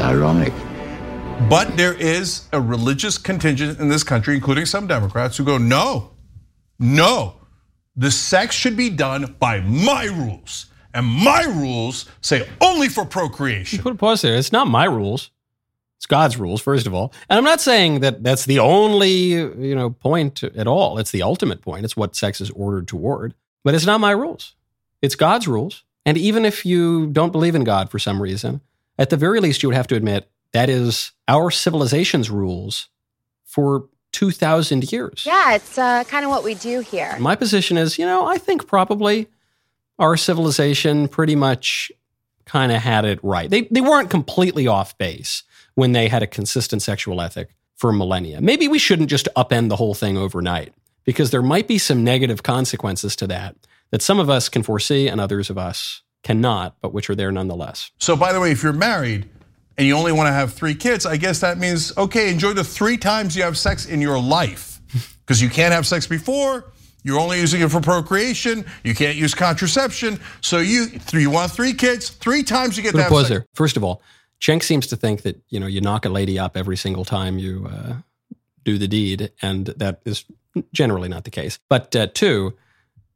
Ironic. 0.03 0.53
But 1.49 1.77
there 1.77 1.95
is 1.95 2.47
a 2.53 2.61
religious 2.61 3.19
contingent 3.19 3.81
in 3.81 3.89
this 3.89 4.05
country, 4.05 4.35
including 4.35 4.67
some 4.67 4.87
Democrats, 4.87 5.37
who 5.37 5.45
go, 5.45 5.59
no, 5.59 6.11
no, 6.79 7.35
the 7.97 8.11
sex 8.11 8.55
should 8.55 8.77
be 8.77 8.89
done 8.89 9.37
by 9.39 9.61
my 9.61 10.05
rules. 10.05 10.67
And 10.95 11.07
my 11.07 11.45
rules 11.45 12.07
say 12.21 12.49
only 12.61 12.89
for 12.89 13.05
procreation. 13.05 13.79
You 13.79 13.83
Put 13.83 13.93
a 13.93 13.97
pause 13.97 14.23
there. 14.23 14.37
It's 14.37 14.53
not 14.53 14.69
my 14.69 14.85
rules. 14.85 15.31
It's 15.99 16.07
God's 16.07 16.39
rules, 16.39 16.61
first 16.61 16.87
of 16.87 16.95
all. 16.95 17.13
And 17.29 17.37
I'm 17.37 17.45
not 17.45 17.61
saying 17.61 18.01
that 18.01 18.23
that's 18.23 18.47
the 18.47 18.59
only, 18.59 19.33
you 19.33 19.75
know, 19.75 19.91
point 19.91 20.43
at 20.43 20.67
all. 20.67 20.99
It's 20.99 21.11
the 21.11 21.23
ultimate 21.23 21.61
point. 21.61 21.85
It's 21.85 21.97
what 21.97 22.17
sex 22.17 22.41
is 22.41 22.51
ordered 22.53 22.89
toward. 22.89 23.35
But 23.65 23.75
it's 23.75 23.87
not 23.87 24.01
my 24.01 24.13
rules. 24.13 24.55
It's 25.03 25.15
God's 25.15 25.47
rules. 25.47 25.85
And 26.07 26.17
even 26.17 26.45
if 26.45 26.65
you 26.65 27.09
don't 27.09 27.33
believe 27.33 27.55
in 27.55 27.65
God 27.65 27.91
for 27.91 27.99
some 27.99 28.23
reason, 28.23 28.63
at 28.99 29.11
the 29.11 29.17
very 29.17 29.41
least, 29.41 29.63
you 29.63 29.69
would 29.69 29.77
have 29.77 29.89
to 29.89 29.95
admit 29.97 30.31
that 30.53 30.69
is 30.69 31.13
our 31.29 31.51
civilization's 31.51 32.31
rules 32.31 32.89
for 33.45 33.89
2,000 34.13 34.91
years. 34.93 35.25
Yeah, 35.27 35.55
it's 35.55 35.79
uh, 35.79 36.05
kind 36.05 36.25
of 36.25 36.31
what 36.31 36.45
we 36.45 36.55
do 36.55 36.81
here. 36.81 37.17
My 37.19 37.37
position 37.37 37.77
is, 37.77 37.99
you 37.99 38.05
know, 38.05 38.27
I 38.27 38.39
think 38.39 38.67
probably 38.67 39.29
our 39.99 40.17
civilization 40.17 41.09
pretty 41.09 41.37
much 41.37 41.93
kind 42.45 42.73
of 42.73 42.83
had 42.83 43.05
it 43.05 43.21
right. 43.23 43.49
They, 43.49 43.63
they 43.71 43.81
weren't 43.81 44.11
completely 44.11 44.67
off 44.67 44.97
base 44.99 45.45
when 45.75 45.93
they 45.93 46.09
had 46.09 46.23
a 46.23 46.27
consistent 46.27 46.83
sexual 46.83 47.21
ethic 47.21 47.55
for 47.77 47.93
millennia. 47.93 48.41
Maybe 48.41 48.67
we 48.67 48.79
shouldn't 48.79 49.09
just 49.09 49.29
upend 49.37 49.69
the 49.69 49.77
whole 49.77 49.95
thing 49.95 50.19
overnight 50.19 50.75
because 51.05 51.31
there 51.31 51.43
might 51.43 51.69
be 51.69 51.79
some 51.79 52.03
negative 52.03 52.43
consequences 52.43 53.15
to 53.17 53.27
that 53.29 53.57
that 53.91 54.03
some 54.03 54.19
of 54.19 54.29
us 54.31 54.49
can 54.49 54.63
foresee 54.63 55.09
and 55.09 55.21
others 55.21 55.51
of 55.51 55.59
us 55.59 56.03
cannot, 56.23 56.77
but 56.81 56.93
which 56.93 57.09
are 57.11 57.15
there 57.15 57.33
nonetheless. 57.33 57.91
So, 57.99 58.17
by 58.17 58.33
the 58.33 58.41
way, 58.41 58.53
if 58.53 58.63
you're 58.63 58.73
married 58.73 59.29
and 59.81 59.87
you 59.87 59.97
only 59.97 60.13
want 60.13 60.27
to 60.27 60.33
have 60.35 60.53
three 60.53 60.75
kids, 60.75 61.07
I 61.07 61.17
guess 61.17 61.41
that 61.41 61.57
means, 61.57 61.97
okay, 61.97 62.31
enjoy 62.31 62.53
the 62.53 62.63
three 62.63 62.99
times 62.99 63.35
you 63.35 63.43
have 63.45 63.57
sex 63.57 63.87
in 63.87 64.03
your 64.03 64.21
life. 64.21 64.79
Because 65.27 65.41
you 65.41 65.49
can't 65.49 65.73
have 65.73 65.87
sex 65.87 66.09
before, 66.09 66.73
you're 67.05 67.21
only 67.21 67.39
using 67.39 67.61
it 67.61 67.71
for 67.71 67.81
procreation, 67.81 68.65
you 68.83 68.97
can't 68.97 69.17
use 69.17 69.33
contraception. 69.33 70.19
So, 70.41 70.59
you, 70.59 70.89
you 71.13 71.31
want 71.31 71.53
three 71.53 71.73
kids, 71.73 72.11
three 72.11 72.43
times 72.43 72.77
you 72.77 72.83
get 72.83 72.95
a 72.95 73.09
pause 73.09 73.29
sex. 73.29 73.29
there. 73.29 73.47
First 73.55 73.77
of 73.77 73.85
all, 73.85 74.03
Cenk 74.41 74.65
seems 74.65 74.89
to 74.89 74.97
think 74.97 75.23
that 75.23 75.41
you 75.49 75.61
know 75.61 75.69
you 75.69 75.81
knock 75.81 76.05
a 76.05 76.09
lady 76.09 76.37
up 76.37 76.57
every 76.57 76.77
single 76.77 77.05
time 77.05 77.39
you 77.39 77.71
uh, 77.73 77.95
do 78.65 78.77
the 78.77 78.89
deed, 78.89 79.31
and 79.41 79.67
that 79.67 80.01
is 80.05 80.25
generally 80.73 81.09
not 81.09 81.23
the 81.23 81.31
case. 81.31 81.61
But 81.69 81.95
uh, 81.95 82.09
two, 82.13 82.57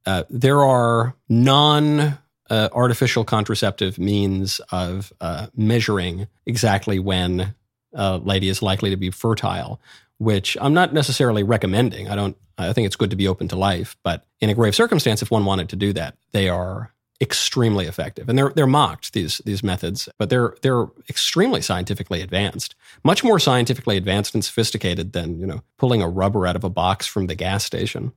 uh, 0.06 0.23
there 0.30 0.62
are 0.62 1.16
non 1.28 2.16
uh, 2.50 2.68
artificial 2.72 3.24
contraceptive 3.24 3.98
means 3.98 4.60
of 4.70 5.12
uh, 5.20 5.46
measuring 5.56 6.26
exactly 6.46 6.98
when 6.98 7.54
a 7.92 8.18
lady 8.18 8.48
is 8.48 8.62
likely 8.62 8.90
to 8.90 8.96
be 8.96 9.10
fertile, 9.10 9.80
which 10.18 10.56
I'm 10.60 10.74
not 10.74 10.92
necessarily 10.92 11.42
recommending. 11.42 12.08
I 12.08 12.14
don't 12.14 12.36
I 12.56 12.72
think 12.72 12.86
it's 12.86 12.96
good 12.96 13.10
to 13.10 13.16
be 13.16 13.28
open 13.28 13.48
to 13.48 13.56
life, 13.56 13.96
but 14.02 14.24
in 14.40 14.50
a 14.50 14.54
grave 14.54 14.74
circumstance, 14.74 15.22
if 15.22 15.30
one 15.30 15.44
wanted 15.44 15.68
to 15.70 15.76
do 15.76 15.92
that, 15.94 16.16
they 16.32 16.48
are 16.48 16.92
extremely 17.20 17.86
effective. 17.86 18.28
And 18.28 18.38
they're 18.38 18.52
they're 18.54 18.66
mocked 18.66 19.12
these 19.12 19.38
these 19.44 19.62
methods, 19.62 20.08
but 20.18 20.30
they're 20.30 20.54
they're 20.62 20.86
extremely 21.08 21.62
scientifically 21.62 22.20
advanced, 22.20 22.74
much 23.02 23.24
more 23.24 23.38
scientifically 23.38 23.96
advanced 23.96 24.34
and 24.34 24.44
sophisticated 24.44 25.12
than 25.12 25.38
you 25.40 25.46
know 25.46 25.62
pulling 25.78 26.02
a 26.02 26.08
rubber 26.08 26.46
out 26.46 26.56
of 26.56 26.64
a 26.64 26.70
box 26.70 27.06
from 27.06 27.26
the 27.26 27.34
gas 27.34 27.64
station. 27.64 28.12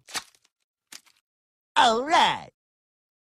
All 1.75 2.03
right. 2.03 2.50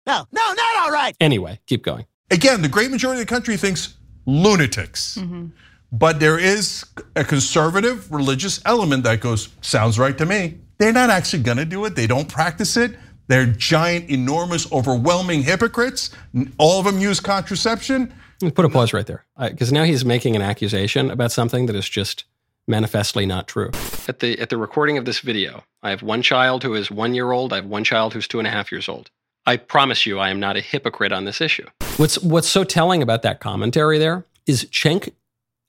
No, 0.06 0.26
no, 0.32 0.52
not 0.52 0.76
all 0.78 0.90
right. 0.90 1.16
Anyway, 1.20 1.60
keep 1.66 1.82
going. 1.82 2.06
Again, 2.30 2.62
the 2.62 2.68
great 2.68 2.90
majority 2.90 3.20
of 3.20 3.26
the 3.26 3.34
country 3.34 3.56
thinks 3.56 3.96
lunatics. 4.26 5.18
Mm-hmm. 5.18 5.46
But 5.92 6.18
there 6.18 6.38
is 6.38 6.84
a 7.14 7.24
conservative 7.24 8.10
religious 8.10 8.60
element 8.64 9.04
that 9.04 9.20
goes, 9.20 9.48
sounds 9.60 9.98
right 9.98 10.16
to 10.18 10.26
me. 10.26 10.58
They're 10.78 10.92
not 10.92 11.10
actually 11.10 11.42
gonna 11.44 11.64
do 11.64 11.84
it, 11.84 11.94
they 11.94 12.06
don't 12.06 12.28
practice 12.28 12.76
it. 12.76 12.96
They're 13.28 13.46
giant, 13.46 14.10
enormous, 14.10 14.70
overwhelming 14.70 15.44
hypocrites. 15.44 16.10
All 16.58 16.78
of 16.80 16.84
them 16.84 16.98
use 16.98 17.20
contraception. 17.20 18.12
Put 18.54 18.66
a 18.66 18.68
pause 18.68 18.92
right 18.92 19.06
there, 19.06 19.24
because 19.38 19.72
now 19.72 19.84
he's 19.84 20.04
making 20.04 20.36
an 20.36 20.42
accusation 20.42 21.10
about 21.10 21.32
something 21.32 21.64
that 21.66 21.76
is 21.76 21.88
just 21.88 22.24
manifestly 22.66 23.24
not 23.24 23.48
true. 23.48 23.70
At 24.08 24.18
the 24.18 24.38
at 24.38 24.50
the 24.50 24.58
recording 24.58 24.98
of 24.98 25.04
this 25.06 25.20
video, 25.20 25.64
I 25.82 25.90
have 25.90 26.02
one 26.02 26.20
child 26.20 26.64
who 26.64 26.74
is 26.74 26.90
one 26.90 27.14
year 27.14 27.32
old. 27.32 27.52
I 27.52 27.56
have 27.56 27.66
one 27.66 27.84
child 27.84 28.12
who's 28.12 28.28
two 28.28 28.38
and 28.38 28.46
a 28.46 28.50
half 28.50 28.70
years 28.70 28.88
old. 28.88 29.10
I 29.46 29.56
promise 29.56 30.06
you, 30.06 30.18
I 30.18 30.30
am 30.30 30.40
not 30.40 30.56
a 30.56 30.60
hypocrite 30.60 31.12
on 31.12 31.24
this 31.24 31.40
issue. 31.40 31.66
What's 31.96 32.18
what's 32.22 32.48
so 32.48 32.64
telling 32.64 33.02
about 33.02 33.22
that 33.22 33.40
commentary 33.40 33.98
there 33.98 34.24
is 34.46 34.64
Cenk, 34.66 35.12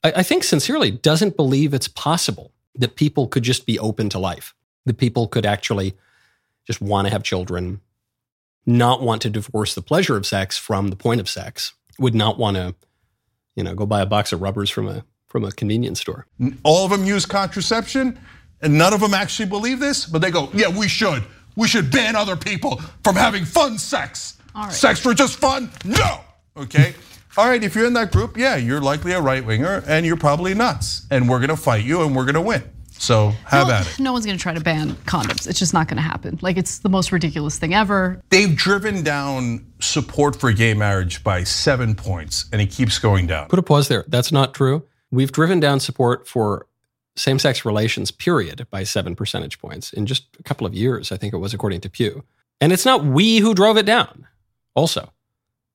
I, 0.02 0.12
I 0.16 0.22
think 0.22 0.44
sincerely, 0.44 0.90
doesn't 0.90 1.36
believe 1.36 1.74
it's 1.74 1.88
possible 1.88 2.52
that 2.74 2.96
people 2.96 3.28
could 3.28 3.42
just 3.42 3.66
be 3.66 3.78
open 3.78 4.08
to 4.10 4.18
life. 4.18 4.54
That 4.86 4.98
people 4.98 5.28
could 5.28 5.46
actually 5.46 5.94
just 6.66 6.80
want 6.80 7.06
to 7.06 7.12
have 7.12 7.22
children, 7.22 7.80
not 8.64 9.02
want 9.02 9.22
to 9.22 9.30
divorce 9.30 9.74
the 9.74 9.82
pleasure 9.82 10.16
of 10.16 10.26
sex 10.26 10.56
from 10.56 10.88
the 10.88 10.96
point 10.96 11.20
of 11.20 11.28
sex, 11.28 11.74
would 11.98 12.14
not 12.14 12.38
want 12.38 12.56
to, 12.56 12.74
you 13.56 13.64
know, 13.64 13.74
go 13.74 13.86
buy 13.86 14.00
a 14.00 14.06
box 14.06 14.32
of 14.32 14.40
rubbers 14.40 14.70
from 14.70 14.88
a 14.88 15.04
from 15.28 15.44
a 15.44 15.52
convenience 15.52 16.00
store. 16.00 16.26
All 16.62 16.84
of 16.84 16.90
them 16.90 17.04
use 17.04 17.26
contraception, 17.26 18.18
and 18.62 18.78
none 18.78 18.94
of 18.94 19.00
them 19.00 19.12
actually 19.12 19.48
believe 19.48 19.80
this, 19.80 20.06
but 20.06 20.22
they 20.22 20.30
go, 20.30 20.48
yeah, 20.54 20.68
we 20.68 20.88
should. 20.88 21.24
We 21.56 21.68
should 21.68 21.90
ban 21.90 22.16
other 22.16 22.36
people 22.36 22.76
from 23.02 23.16
having 23.16 23.44
fun 23.44 23.78
sex. 23.78 24.38
All 24.54 24.64
right. 24.64 24.72
Sex 24.72 25.00
for 25.00 25.14
just 25.14 25.38
fun? 25.38 25.70
No. 25.84 26.20
Okay. 26.56 26.94
All 27.36 27.48
right, 27.48 27.62
if 27.62 27.74
you're 27.74 27.86
in 27.86 27.92
that 27.94 28.12
group, 28.12 28.36
yeah, 28.38 28.56
you're 28.56 28.80
likely 28.80 29.12
a 29.12 29.20
right 29.20 29.44
winger 29.44 29.82
and 29.86 30.06
you're 30.06 30.16
probably 30.16 30.54
nuts. 30.54 31.06
And 31.10 31.28
we're 31.28 31.40
gonna 31.40 31.56
fight 31.56 31.84
you 31.84 32.02
and 32.02 32.16
we're 32.16 32.24
gonna 32.24 32.40
win. 32.40 32.62
So 32.98 33.30
have 33.44 33.68
Well, 33.68 33.76
at 33.76 33.86
it. 33.86 34.00
No 34.00 34.12
one's 34.12 34.24
going 34.24 34.38
to 34.38 34.42
try 34.42 34.54
to 34.54 34.60
ban 34.60 34.92
condoms. 35.04 35.46
It's 35.46 35.58
just 35.58 35.74
not 35.74 35.86
going 35.86 35.96
to 35.96 36.02
happen. 36.02 36.38
Like 36.40 36.56
it's 36.56 36.78
the 36.78 36.88
most 36.88 37.12
ridiculous 37.12 37.58
thing 37.58 37.74
ever. 37.74 38.22
They've 38.30 38.56
driven 38.56 39.02
down 39.02 39.66
support 39.80 40.40
for 40.40 40.50
gay 40.52 40.74
marriage 40.74 41.22
by 41.22 41.44
seven 41.44 41.94
points, 41.94 42.46
and 42.52 42.60
it 42.62 42.70
keeps 42.70 42.98
going 42.98 43.26
down. 43.26 43.48
Put 43.48 43.58
a 43.58 43.62
pause 43.62 43.88
there. 43.88 44.04
That's 44.08 44.32
not 44.32 44.54
true. 44.54 44.84
We've 45.10 45.30
driven 45.30 45.60
down 45.60 45.80
support 45.80 46.26
for 46.26 46.66
same 47.16 47.38
sex 47.38 47.64
relations, 47.64 48.10
period, 48.10 48.66
by 48.70 48.84
seven 48.84 49.16
percentage 49.16 49.58
points 49.58 49.92
in 49.92 50.06
just 50.06 50.26
a 50.38 50.42
couple 50.42 50.66
of 50.66 50.74
years, 50.74 51.10
I 51.10 51.16
think 51.16 51.34
it 51.34 51.38
was, 51.38 51.54
according 51.54 51.80
to 51.82 51.90
Pew. 51.90 52.24
And 52.60 52.72
it's 52.72 52.84
not 52.84 53.04
we 53.04 53.38
who 53.38 53.54
drove 53.54 53.76
it 53.76 53.86
down, 53.86 54.26
also. 54.74 55.12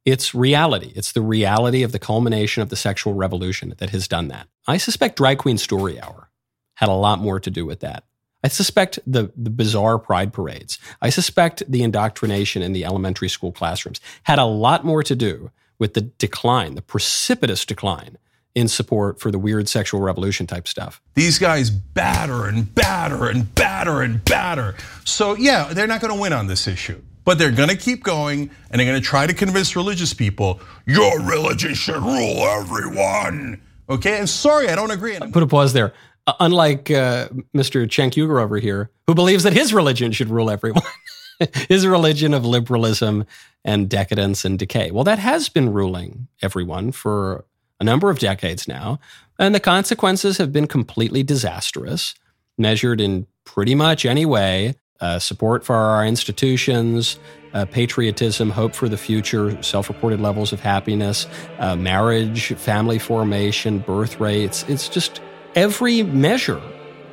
It's 0.04 0.34
reality. 0.34 0.92
It's 0.96 1.12
the 1.12 1.22
reality 1.22 1.84
of 1.84 1.92
the 1.92 2.00
culmination 2.00 2.64
of 2.64 2.70
the 2.70 2.76
sexual 2.76 3.14
revolution 3.14 3.76
that 3.78 3.92
has 3.92 4.08
done 4.08 4.30
that. 4.30 4.48
I 4.66 4.78
suspect 4.78 5.18
Drag 5.18 5.38
Queen 5.38 5.60
Story 5.60 6.00
Hour 6.00 6.30
had 6.76 6.90
a 6.90 6.94
lot 6.94 7.20
more 7.20 7.40
to 7.40 7.52
do 7.52 7.66
with 7.66 7.82
that. 7.82 8.04
I 8.44 8.48
suspect 8.48 8.98
the, 9.06 9.32
the 9.38 9.52
bizarre 9.52 10.00
pride 10.00 10.34
parades. 10.34 10.80
I 11.02 11.12
suspect 11.12 11.62
the 11.70 11.84
indoctrination 11.84 12.64
in 12.64 12.74
the 12.74 12.84
elementary 12.84 13.30
school 13.30 13.52
classrooms 13.52 14.02
had 14.24 14.40
a 14.40 14.46
lot 14.46 14.84
more 14.84 15.04
to 15.04 15.16
do 15.16 15.52
with 15.78 15.94
the 15.94 16.02
decline, 16.02 16.74
the 16.74 16.82
precipitous 16.82 17.66
decline 17.66 18.18
in 18.56 18.68
support 18.68 19.20
for 19.20 19.32
the 19.32 19.40
weird 19.40 19.70
sexual 19.70 20.02
revolution 20.02 20.46
type 20.48 20.68
stuff. 20.68 21.02
These 21.16 21.40
guys 21.40 21.70
batter 21.70 22.46
and 22.46 22.74
batter 22.76 23.28
and 23.30 23.54
batter 23.56 24.02
and 24.02 24.24
batter. 24.26 24.76
So, 25.06 25.36
yeah, 25.36 25.74
they're 25.74 25.88
not 25.88 26.02
gonna 26.02 26.20
win 26.20 26.34
on 26.34 26.48
this 26.48 26.68
issue. 26.68 27.02
But 27.24 27.38
they're 27.38 27.52
gonna 27.52 27.76
keep 27.76 28.04
going 28.04 28.50
and 28.70 28.80
they're 28.80 28.88
gonna 28.88 29.00
try 29.00 29.28
to 29.28 29.34
convince 29.34 29.76
religious 29.76 30.14
people 30.14 30.60
your 30.86 31.22
religion 31.22 31.74
should 31.74 32.02
rule 32.02 32.44
everyone. 32.48 33.62
Okay, 33.90 34.20
and 34.20 34.30
sorry, 34.30 34.70
I 34.70 34.76
don't 34.76 34.92
agree. 34.92 35.18
Put 35.32 35.44
a 35.44 35.48
pause 35.48 35.74
there. 35.74 35.94
Uh, 36.28 36.34
unlike 36.40 36.92
uh, 36.92 37.28
Mr. 37.56 37.88
Cenk 37.88 38.14
Uygur 38.14 38.42
over 38.42 38.58
here, 38.58 38.90
who 39.08 39.16
believes 39.16 39.44
that 39.44 39.54
his 39.54 39.74
religion 39.74 40.12
should 40.12 40.30
rule 40.30 40.50
everyone, 40.50 40.84
his 41.70 41.86
religion 41.86 42.34
of 42.34 42.46
liberalism 42.46 43.26
and 43.66 43.90
decadence 43.90 44.46
and 44.46 44.58
decay. 44.58 44.92
Well, 44.92 45.04
that 45.04 45.20
has 45.20 45.50
been 45.50 45.74
ruling 45.74 46.28
everyone 46.42 46.92
for 46.92 47.46
a 47.82 47.84
number 47.84 48.12
of 48.12 48.20
decades 48.20 48.68
now, 48.68 49.00
and 49.40 49.56
the 49.56 49.60
consequences 49.60 50.38
have 50.38 50.54
been 50.54 50.68
completely 50.68 51.24
disastrous, 51.24 52.14
measured 52.58 53.02
in 53.02 53.26
pretty 53.44 53.76
much 53.76 54.06
any 54.06 54.26
way. 54.26 54.76
Uh, 55.00 55.18
support 55.18 55.66
for 55.66 55.74
our 55.74 56.06
institutions, 56.06 57.18
uh, 57.56 57.66
patriotism, 57.66 58.52
hope 58.52 58.76
for 58.76 58.88
the 58.88 58.98
future, 58.98 59.62
self 59.64 59.90
reported 59.90 60.22
levels 60.22 60.54
of 60.54 60.60
happiness, 60.60 61.26
uh, 61.58 61.76
marriage, 61.76 62.54
family 62.54 63.00
formation, 63.00 63.80
birth 63.80 64.20
rates. 64.20 64.64
It's 64.70 64.88
just 64.88 65.20
every 65.56 66.04
measure 66.04 66.62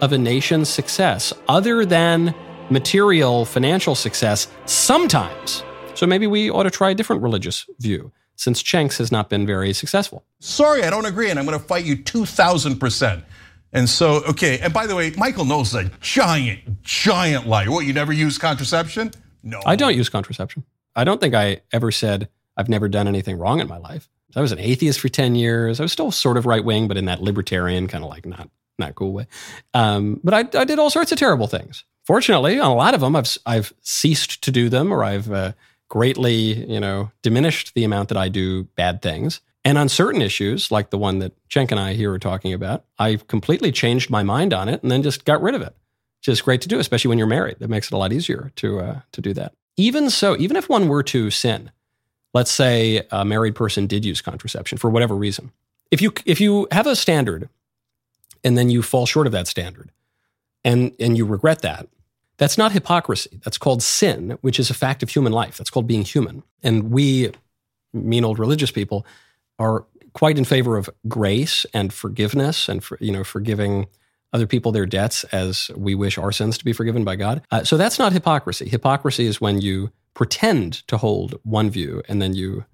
of 0.02 0.12
a 0.12 0.18
nation's 0.18 0.68
success, 0.68 1.32
other 1.48 1.86
than 1.86 2.34
material 2.68 3.46
financial 3.46 3.94
success, 3.94 4.48
sometimes. 4.66 5.64
So 5.94 6.06
maybe 6.06 6.26
we 6.26 6.50
ought 6.50 6.64
to 6.64 6.70
try 6.70 6.90
a 6.90 6.94
different 6.94 7.22
religious 7.22 7.64
view, 7.78 8.12
since 8.38 8.62
Cenk's 8.62 8.98
has 8.98 9.12
not 9.12 9.28
been 9.28 9.46
very 9.46 9.72
successful. 9.72 10.24
Sorry, 10.40 10.82
I 10.84 10.90
don't 10.90 11.04
agree, 11.04 11.28
and 11.28 11.38
I'm 11.38 11.44
gonna 11.44 11.58
fight 11.58 11.84
you 11.84 11.96
2,000%. 11.96 13.22
And 13.72 13.88
so, 13.88 14.22
okay, 14.24 14.58
and 14.60 14.72
by 14.72 14.86
the 14.86 14.96
way, 14.96 15.10
Michael 15.10 15.44
Knowles 15.44 15.74
a 15.74 15.90
giant, 16.00 16.82
giant 16.82 17.46
liar. 17.46 17.70
What, 17.70 17.84
you 17.84 17.92
never 17.92 18.12
use 18.12 18.38
contraception? 18.38 19.10
No. 19.42 19.60
I 19.66 19.76
don't 19.76 19.94
use 19.94 20.08
contraception. 20.08 20.64
I 20.96 21.04
don't 21.04 21.20
think 21.20 21.34
I 21.34 21.60
ever 21.72 21.92
said 21.92 22.28
I've 22.56 22.68
never 22.68 22.88
done 22.88 23.06
anything 23.06 23.36
wrong 23.36 23.60
in 23.60 23.68
my 23.68 23.76
life. 23.76 24.08
I 24.34 24.40
was 24.40 24.52
an 24.52 24.58
atheist 24.58 25.00
for 25.00 25.08
10 25.08 25.34
years. 25.34 25.80
I 25.80 25.82
was 25.82 25.92
still 25.92 26.10
sort 26.10 26.36
of 26.36 26.46
right 26.46 26.64
wing, 26.64 26.88
but 26.88 26.96
in 26.96 27.06
that 27.06 27.22
libertarian 27.22 27.88
kind 27.88 28.04
of 28.04 28.10
like 28.10 28.24
not 28.24 28.48
not 28.78 28.94
cool 28.94 29.12
way. 29.12 29.26
Um, 29.74 30.20
but 30.22 30.34
I, 30.34 30.60
I 30.60 30.64
did 30.64 30.78
all 30.78 30.90
sorts 30.90 31.10
of 31.10 31.18
terrible 31.18 31.48
things. 31.48 31.84
Fortunately, 32.04 32.60
on 32.60 32.70
a 32.70 32.74
lot 32.74 32.94
of 32.94 33.00
them, 33.00 33.16
I've 33.16 33.36
I've 33.44 33.72
ceased 33.82 34.42
to 34.44 34.50
do 34.50 34.68
them, 34.68 34.92
or 34.92 35.02
I've 35.02 35.30
uh, 35.30 35.52
greatly 35.88 36.64
you 36.70 36.80
know 36.80 37.10
diminished 37.22 37.74
the 37.74 37.84
amount 37.84 38.08
that 38.10 38.18
I 38.18 38.28
do 38.28 38.64
bad 38.76 39.02
things. 39.02 39.40
And 39.64 39.76
on 39.76 39.88
certain 39.88 40.22
issues, 40.22 40.70
like 40.70 40.90
the 40.90 40.98
one 40.98 41.18
that 41.18 41.32
Cenk 41.48 41.70
and 41.72 41.80
I 41.80 41.92
here 41.92 42.12
are 42.12 42.18
talking 42.18 42.54
about, 42.54 42.84
I 42.98 43.16
completely 43.16 43.70
changed 43.70 44.08
my 44.08 44.22
mind 44.22 44.54
on 44.54 44.68
it 44.68 44.82
and 44.82 44.90
then 44.90 45.02
just 45.02 45.24
got 45.24 45.42
rid 45.42 45.54
of 45.54 45.62
it. 45.62 45.74
Is 46.26 46.42
great 46.42 46.60
to 46.60 46.68
do, 46.68 46.78
especially 46.78 47.08
when 47.08 47.16
you're 47.16 47.26
married. 47.26 47.58
That 47.58 47.70
makes 47.70 47.86
it 47.86 47.94
a 47.94 47.96
lot 47.96 48.12
easier 48.12 48.52
to 48.56 48.80
uh, 48.80 49.00
to 49.12 49.22
do 49.22 49.32
that. 49.32 49.54
Even 49.78 50.10
so, 50.10 50.36
even 50.36 50.56
if 50.56 50.68
one 50.68 50.86
were 50.86 51.02
to 51.04 51.30
sin, 51.30 51.70
let's 52.34 52.50
say 52.50 53.06
a 53.10 53.24
married 53.24 53.54
person 53.54 53.86
did 53.86 54.04
use 54.04 54.20
contraception 54.20 54.76
for 54.76 54.90
whatever 54.90 55.16
reason. 55.16 55.52
If 55.90 56.02
you 56.02 56.12
if 56.26 56.38
you 56.38 56.68
have 56.70 56.86
a 56.86 56.94
standard 56.94 57.48
and 58.44 58.58
then 58.58 58.68
you 58.68 58.82
fall 58.82 59.06
short 59.06 59.26
of 59.26 59.32
that 59.32 59.46
standard 59.46 59.90
and 60.64 60.92
and 61.00 61.16
you 61.16 61.24
regret 61.24 61.62
that, 61.62 61.88
that's 62.38 62.56
not 62.56 62.72
hypocrisy. 62.72 63.40
That's 63.44 63.58
called 63.58 63.82
sin, 63.82 64.38
which 64.40 64.58
is 64.58 64.70
a 64.70 64.74
fact 64.74 65.02
of 65.02 65.10
human 65.10 65.32
life. 65.32 65.58
That's 65.58 65.70
called 65.70 65.86
being 65.86 66.02
human. 66.02 66.42
And 66.62 66.90
we 66.90 67.32
mean 67.92 68.24
old 68.24 68.38
religious 68.38 68.70
people 68.70 69.04
are 69.58 69.84
quite 70.14 70.38
in 70.38 70.44
favor 70.44 70.76
of 70.76 70.88
grace 71.06 71.66
and 71.74 71.92
forgiveness 71.92 72.68
and 72.68 72.82
for, 72.82 72.96
you 73.00 73.12
know 73.12 73.24
forgiving 73.24 73.86
other 74.32 74.46
people 74.46 74.72
their 74.72 74.86
debts 74.86 75.24
as 75.24 75.70
we 75.76 75.94
wish 75.94 76.18
our 76.18 76.32
sins 76.32 76.58
to 76.58 76.64
be 76.64 76.72
forgiven 76.72 77.02
by 77.04 77.16
God. 77.16 77.42
Uh, 77.50 77.64
so 77.64 77.76
that's 77.76 77.98
not 77.98 78.12
hypocrisy. 78.12 78.68
Hypocrisy 78.68 79.26
is 79.26 79.40
when 79.40 79.60
you 79.60 79.90
pretend 80.14 80.86
to 80.88 80.96
hold 80.96 81.38
one 81.44 81.70
view 81.70 82.02
and 82.08 82.20
then 82.20 82.34
you 82.34 82.64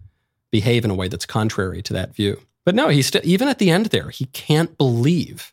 behave 0.51 0.85
in 0.85 0.91
a 0.91 0.95
way 0.95 1.09
that's 1.09 1.27
contrary 1.27 1.81
to 1.83 1.93
that 1.93 2.15
view. 2.15 2.41
But 2.65 2.75
no, 2.75 2.89
he's 2.89 3.07
st- 3.07 3.25
even 3.25 3.49
at 3.49 3.59
the 3.59 3.71
end 3.71 3.87
there, 3.87 4.11
he 4.11 4.27
can't 4.27 4.77
believe 4.77 5.53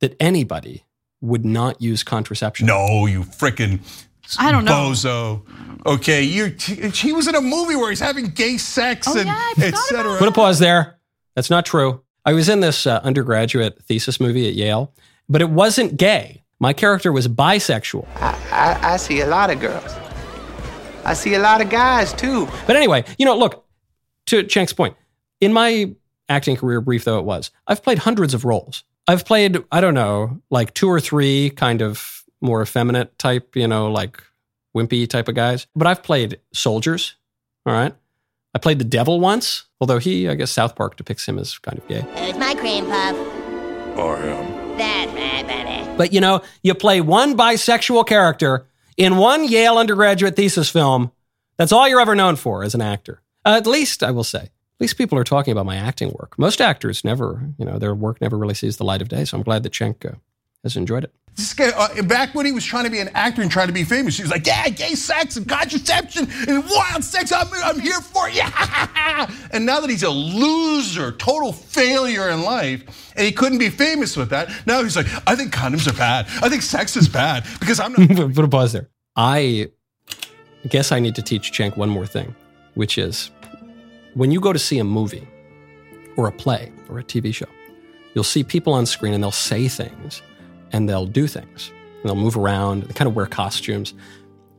that 0.00 0.16
anybody 0.20 0.84
would 1.20 1.44
not 1.44 1.80
use 1.82 2.02
contraception. 2.02 2.66
No, 2.66 3.06
you 3.06 3.22
frickin' 3.24 3.80
I 4.38 4.52
don't 4.52 4.64
know. 4.64 4.72
bozo. 4.90 5.42
Okay, 5.86 6.22
you. 6.22 6.46
He 6.92 7.12
was 7.12 7.26
in 7.26 7.34
a 7.34 7.40
movie 7.40 7.74
where 7.76 7.90
he's 7.90 8.00
having 8.00 8.26
gay 8.26 8.58
sex 8.58 9.08
Oh, 9.08 9.16
and 9.18 9.26
yeah, 9.26 9.50
etc. 9.58 10.18
Put 10.18 10.28
a 10.28 10.32
pause 10.32 10.58
there. 10.58 10.98
That's 11.34 11.50
not 11.50 11.64
true. 11.66 12.02
I 12.24 12.32
was 12.34 12.48
in 12.48 12.60
this 12.60 12.86
uh, 12.86 13.00
undergraduate 13.02 13.82
thesis 13.84 14.20
movie 14.20 14.46
at 14.46 14.54
Yale, 14.54 14.92
but 15.28 15.40
it 15.40 15.48
wasn't 15.50 15.96
gay. 15.96 16.44
My 16.58 16.72
character 16.74 17.12
was 17.12 17.26
bisexual. 17.28 18.06
I, 18.16 18.78
I 18.82 18.96
see 18.98 19.20
a 19.20 19.26
lot 19.26 19.50
of 19.50 19.58
girls. 19.58 19.96
I 21.04 21.14
see 21.14 21.32
a 21.34 21.38
lot 21.38 21.62
of 21.62 21.70
guys 21.70 22.12
too. 22.12 22.46
But 22.66 22.76
anyway, 22.76 23.04
you 23.18 23.24
know, 23.24 23.36
look, 23.36 23.64
to 24.26 24.46
Cenk's 24.48 24.74
point, 24.74 24.94
in 25.40 25.52
my 25.54 25.94
acting 26.28 26.56
career, 26.56 26.82
brief 26.82 27.04
though 27.04 27.18
it 27.18 27.24
was, 27.24 27.50
I've 27.66 27.82
played 27.82 27.98
hundreds 28.00 28.34
of 28.34 28.44
roles. 28.44 28.84
I've 29.10 29.24
played, 29.24 29.58
I 29.72 29.80
don't 29.80 29.94
know, 29.94 30.40
like 30.50 30.72
two 30.72 30.88
or 30.88 31.00
three 31.00 31.50
kind 31.50 31.82
of 31.82 32.22
more 32.40 32.62
effeminate 32.62 33.18
type, 33.18 33.56
you 33.56 33.66
know, 33.66 33.90
like 33.90 34.22
wimpy 34.72 35.08
type 35.08 35.26
of 35.26 35.34
guys. 35.34 35.66
But 35.74 35.88
I've 35.88 36.04
played 36.04 36.38
soldiers. 36.54 37.16
All 37.66 37.72
right. 37.72 37.92
I 38.54 38.58
played 38.60 38.78
the 38.78 38.84
devil 38.84 39.18
once, 39.18 39.64
although 39.80 39.98
he, 39.98 40.28
I 40.28 40.36
guess 40.36 40.52
South 40.52 40.76
Park 40.76 40.96
depicts 40.96 41.26
him 41.26 41.40
as 41.40 41.58
kind 41.58 41.76
of 41.76 41.88
gay. 41.88 42.06
There's 42.14 42.38
my 42.38 42.54
cream 42.54 42.86
puff. 42.86 43.16
Or 43.98 44.16
him. 44.16 44.76
That's 44.78 45.12
right, 45.12 45.44
buddy. 45.44 45.96
But 45.96 46.12
you 46.12 46.20
know, 46.20 46.42
you 46.62 46.74
play 46.76 47.00
one 47.00 47.36
bisexual 47.36 48.06
character 48.06 48.68
in 48.96 49.16
one 49.16 49.42
Yale 49.48 49.76
undergraduate 49.76 50.36
thesis 50.36 50.70
film. 50.70 51.10
That's 51.56 51.72
all 51.72 51.88
you're 51.88 52.00
ever 52.00 52.14
known 52.14 52.36
for 52.36 52.62
as 52.62 52.76
an 52.76 52.80
actor. 52.80 53.22
Uh, 53.44 53.56
at 53.56 53.66
least, 53.66 54.04
I 54.04 54.12
will 54.12 54.22
say. 54.22 54.50
Least 54.80 54.96
people 54.96 55.18
are 55.18 55.24
talking 55.24 55.52
about 55.52 55.66
my 55.66 55.76
acting 55.76 56.08
work. 56.18 56.38
Most 56.38 56.60
actors 56.60 57.04
never, 57.04 57.52
you 57.58 57.66
know, 57.66 57.78
their 57.78 57.94
work 57.94 58.18
never 58.22 58.38
really 58.38 58.54
sees 58.54 58.78
the 58.78 58.84
light 58.84 59.02
of 59.02 59.08
day. 59.08 59.26
So 59.26 59.36
I'm 59.36 59.42
glad 59.42 59.62
that 59.62 59.72
Cenk 59.72 60.10
uh, 60.10 60.16
has 60.62 60.74
enjoyed 60.74 61.04
it. 61.04 61.12
This 61.36 61.52
guy, 61.54 61.68
uh, 61.68 62.02
back 62.02 62.34
when 62.34 62.46
he 62.46 62.52
was 62.52 62.64
trying 62.64 62.84
to 62.84 62.90
be 62.90 62.98
an 62.98 63.10
actor 63.14 63.42
and 63.42 63.50
trying 63.50 63.68
to 63.68 63.72
be 63.72 63.84
famous, 63.84 64.16
he 64.16 64.22
was 64.22 64.32
like, 64.32 64.46
"Yeah, 64.46 64.68
gay 64.70 64.94
sex 64.94 65.36
and 65.36 65.48
contraception 65.48 66.28
and 66.48 66.64
wild 66.68 67.04
sex. 67.04 67.30
I'm, 67.30 67.46
I'm 67.62 67.78
here 67.78 68.00
for 68.00 68.28
you." 68.28 68.42
and 69.52 69.64
now 69.64 69.80
that 69.80 69.88
he's 69.90 70.02
a 70.02 70.10
loser, 70.10 71.12
total 71.12 71.52
failure 71.52 72.28
in 72.30 72.42
life, 72.42 73.12
and 73.16 73.24
he 73.24 73.32
couldn't 73.32 73.58
be 73.58 73.70
famous 73.70 74.16
with 74.16 74.30
that, 74.30 74.50
now 74.66 74.82
he's 74.82 74.96
like, 74.96 75.06
"I 75.26 75.36
think 75.36 75.54
condoms 75.54 75.86
are 75.88 75.96
bad. 75.96 76.26
I 76.42 76.48
think 76.48 76.62
sex 76.62 76.96
is 76.96 77.08
bad 77.08 77.46
because 77.60 77.78
I'm 77.78 77.92
not." 77.92 78.34
Put 78.34 78.44
a 78.44 78.48
pause 78.48 78.72
there. 78.72 78.88
I 79.14 79.70
guess 80.68 80.90
I 80.90 81.00
need 81.00 81.14
to 81.14 81.22
teach 81.22 81.52
Cenk 81.52 81.76
one 81.76 81.90
more 81.90 82.06
thing, 82.06 82.34
which 82.74 82.98
is 82.98 83.30
when 84.14 84.30
you 84.30 84.40
go 84.40 84.52
to 84.52 84.58
see 84.58 84.78
a 84.78 84.84
movie 84.84 85.26
or 86.16 86.26
a 86.26 86.32
play 86.32 86.72
or 86.88 86.98
a 86.98 87.04
TV 87.04 87.34
show, 87.34 87.46
you'll 88.14 88.24
see 88.24 88.42
people 88.42 88.72
on 88.72 88.86
screen 88.86 89.14
and 89.14 89.22
they'll 89.22 89.30
say 89.30 89.68
things 89.68 90.22
and 90.72 90.88
they'll 90.88 91.06
do 91.06 91.26
things. 91.26 91.70
And 92.00 92.08
they'll 92.08 92.16
move 92.16 92.36
around, 92.36 92.84
they 92.84 92.94
kind 92.94 93.08
of 93.08 93.14
wear 93.14 93.26
costumes. 93.26 93.94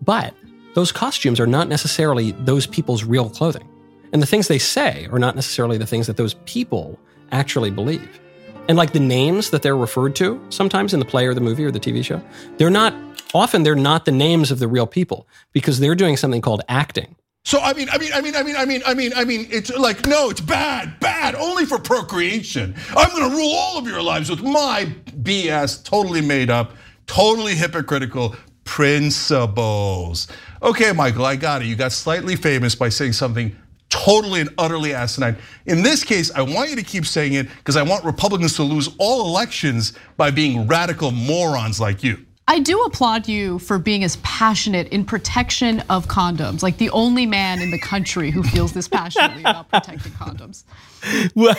But 0.01 0.33
those 0.73 0.91
costumes 0.91 1.39
are 1.39 1.47
not 1.47 1.67
necessarily 1.67 2.31
those 2.31 2.65
people's 2.65 3.03
real 3.03 3.29
clothing. 3.29 3.67
And 4.13 4.21
the 4.21 4.27
things 4.27 4.47
they 4.47 4.59
say 4.59 5.07
are 5.11 5.19
not 5.19 5.35
necessarily 5.35 5.77
the 5.77 5.85
things 5.85 6.07
that 6.07 6.17
those 6.17 6.33
people 6.45 6.99
actually 7.31 7.71
believe. 7.71 8.19
And 8.67 8.77
like 8.77 8.93
the 8.93 8.99
names 8.99 9.49
that 9.49 9.63
they're 9.63 9.75
referred 9.75 10.15
to 10.17 10.39
sometimes 10.49 10.93
in 10.93 10.99
the 10.99 11.05
play 11.05 11.25
or 11.25 11.33
the 11.33 11.41
movie 11.41 11.65
or 11.65 11.71
the 11.71 11.79
TV 11.79 12.03
show, 12.03 12.21
they're 12.57 12.69
not, 12.69 12.93
often 13.33 13.63
they're 13.63 13.75
not 13.75 14.05
the 14.05 14.11
names 14.11 14.51
of 14.51 14.59
the 14.59 14.67
real 14.67 14.87
people 14.87 15.27
because 15.51 15.79
they're 15.79 15.95
doing 15.95 16.15
something 16.15 16.41
called 16.41 16.61
acting. 16.69 17.15
So 17.43 17.59
I 17.59 17.73
mean, 17.73 17.89
I 17.91 17.97
mean, 17.97 18.11
I 18.13 18.21
mean, 18.21 18.35
I 18.35 18.43
mean, 18.43 18.55
I 18.55 18.65
mean, 18.65 18.81
I 18.85 18.93
mean, 18.93 19.11
I 19.15 19.25
mean, 19.25 19.47
it's 19.49 19.75
like 19.75 20.05
no, 20.05 20.29
it's 20.29 20.41
bad, 20.41 20.99
bad, 20.99 21.33
only 21.35 21.65
for 21.65 21.79
procreation. 21.79 22.75
I'm 22.95 23.09
gonna 23.09 23.35
rule 23.35 23.53
all 23.53 23.77
of 23.77 23.87
your 23.87 24.01
lives 24.01 24.29
with 24.29 24.43
my 24.43 24.93
BS, 25.21 25.83
totally 25.83 26.21
made 26.21 26.49
up, 26.49 26.73
totally 27.07 27.55
hypocritical 27.55 28.35
principles. 28.63 30.27
Okay, 30.61 30.91
Michael, 30.91 31.25
I 31.25 31.35
got 31.35 31.63
it. 31.63 31.65
You 31.65 31.75
got 31.75 31.91
slightly 31.91 32.35
famous 32.35 32.75
by 32.75 32.89
saying 32.89 33.13
something 33.13 33.55
totally 33.89 34.41
and 34.41 34.49
utterly 34.57 34.93
asinine. 34.93 35.35
In 35.65 35.81
this 35.81 36.03
case, 36.03 36.31
I 36.31 36.43
want 36.43 36.69
you 36.69 36.75
to 36.75 36.83
keep 36.83 37.05
saying 37.05 37.33
it 37.33 37.49
because 37.57 37.75
I 37.75 37.81
want 37.81 38.05
Republicans 38.05 38.55
to 38.55 38.63
lose 38.63 38.89
all 38.99 39.27
elections 39.27 39.93
by 40.15 40.31
being 40.31 40.67
radical 40.67 41.11
morons 41.11 41.79
like 41.79 42.03
you. 42.03 42.25
I 42.47 42.59
do 42.59 42.81
applaud 42.83 43.27
you 43.27 43.59
for 43.59 43.77
being 43.77 44.03
as 44.03 44.17
passionate 44.17 44.87
in 44.89 45.05
protection 45.05 45.81
of 45.89 46.07
condoms, 46.07 46.63
like 46.63 46.77
the 46.77 46.89
only 46.89 47.25
man 47.25 47.61
in 47.61 47.71
the 47.71 47.79
country 47.79 48.31
who 48.31 48.43
feels 48.43 48.73
this 48.73 48.87
passionately 48.87 49.41
about 49.41 49.69
protecting 49.69 50.11
condoms. 50.13 50.63
Well, 51.33 51.55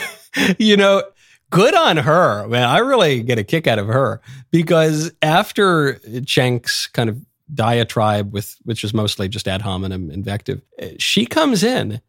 you 0.57 0.77
know, 0.77 1.03
good 1.49 1.75
on 1.75 1.97
her, 1.97 2.47
man. 2.47 2.63
I 2.63 2.77
really 2.77 3.21
get 3.23 3.37
a 3.37 3.43
kick 3.43 3.67
out 3.67 3.77
of 3.77 3.87
her 3.87 4.21
because 4.51 5.11
after 5.21 5.99
Cenk's 6.25 6.87
kind 6.87 7.09
of 7.09 7.17
diatribe 7.53 8.31
with 8.31 8.55
which 8.63 8.85
is 8.85 8.93
mostly 8.93 9.27
just 9.27 9.47
ad 9.49 9.61
hominem 9.61 10.09
invective, 10.09 10.61
she 10.97 11.25
comes 11.25 11.61
in 11.61 11.99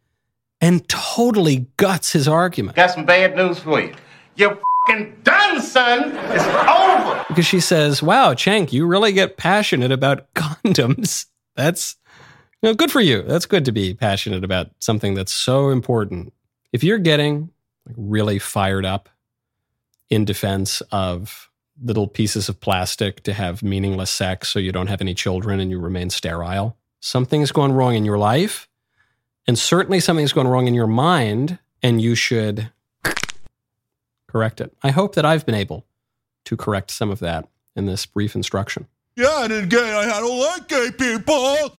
and 0.61 0.87
totally 0.87 1.67
guts 1.75 2.13
his 2.13 2.27
argument. 2.27 2.77
Got 2.77 2.91
some 2.91 3.05
bad 3.05 3.35
news 3.35 3.59
for 3.59 3.81
you. 3.81 3.93
You're 4.35 4.57
fucking 4.87 5.15
done, 5.53 5.61
son. 5.61 6.11
It's 6.15 6.45
over. 6.45 7.25
Because 7.27 7.45
she 7.45 7.59
says, 7.59 8.01
Wow, 8.01 8.33
Cenk, 8.33 8.71
you 8.71 8.85
really 8.85 9.11
get 9.11 9.37
passionate 9.37 9.91
about 9.91 10.31
condoms. 10.33 11.25
That's 11.55 11.95
you 12.61 12.69
know, 12.69 12.73
good 12.73 12.91
for 12.91 13.01
you. 13.01 13.21
That's 13.21 13.45
good 13.45 13.65
to 13.65 13.71
be 13.71 13.93
passionate 13.93 14.43
about 14.43 14.71
something 14.79 15.13
that's 15.13 15.33
so 15.33 15.69
important. 15.69 16.33
If 16.73 16.83
you're 16.83 16.97
getting 16.97 17.51
really 17.95 18.39
fired 18.39 18.85
up 18.85 19.09
in 20.09 20.25
defense 20.25 20.81
of 20.91 21.49
little 21.83 22.07
pieces 22.07 22.49
of 22.49 22.59
plastic 22.59 23.21
to 23.23 23.33
have 23.33 23.61
meaningless 23.61 24.09
sex 24.09 24.49
so 24.49 24.59
you 24.59 24.71
don't 24.71 24.87
have 24.87 25.01
any 25.01 25.13
children 25.13 25.59
and 25.59 25.69
you 25.69 25.79
remain 25.79 26.09
sterile, 26.09 26.77
something's 26.99 27.51
gone 27.51 27.71
wrong 27.71 27.95
in 27.95 28.05
your 28.05 28.17
life. 28.17 28.67
And 29.47 29.59
certainly 29.59 29.99
something's 29.99 30.33
gone 30.33 30.47
wrong 30.47 30.67
in 30.67 30.73
your 30.73 30.87
mind, 30.87 31.59
and 31.83 32.01
you 32.01 32.15
should 32.15 32.71
correct 34.35 34.59
it. 34.59 34.75
I 34.83 34.91
hope 34.91 35.15
that 35.15 35.23
I've 35.23 35.45
been 35.45 35.55
able 35.55 35.85
to 36.43 36.57
correct 36.57 36.91
some 36.91 37.09
of 37.09 37.19
that 37.19 37.47
in 37.73 37.85
this 37.85 38.05
brief 38.05 38.35
instruction. 38.35 38.85
Yeah, 39.15 39.45
and 39.45 39.53
again, 39.53 39.95
I 39.95 40.19
don't 40.19 40.39
like 40.41 40.67
gay 40.67 40.89
people. 40.91 41.73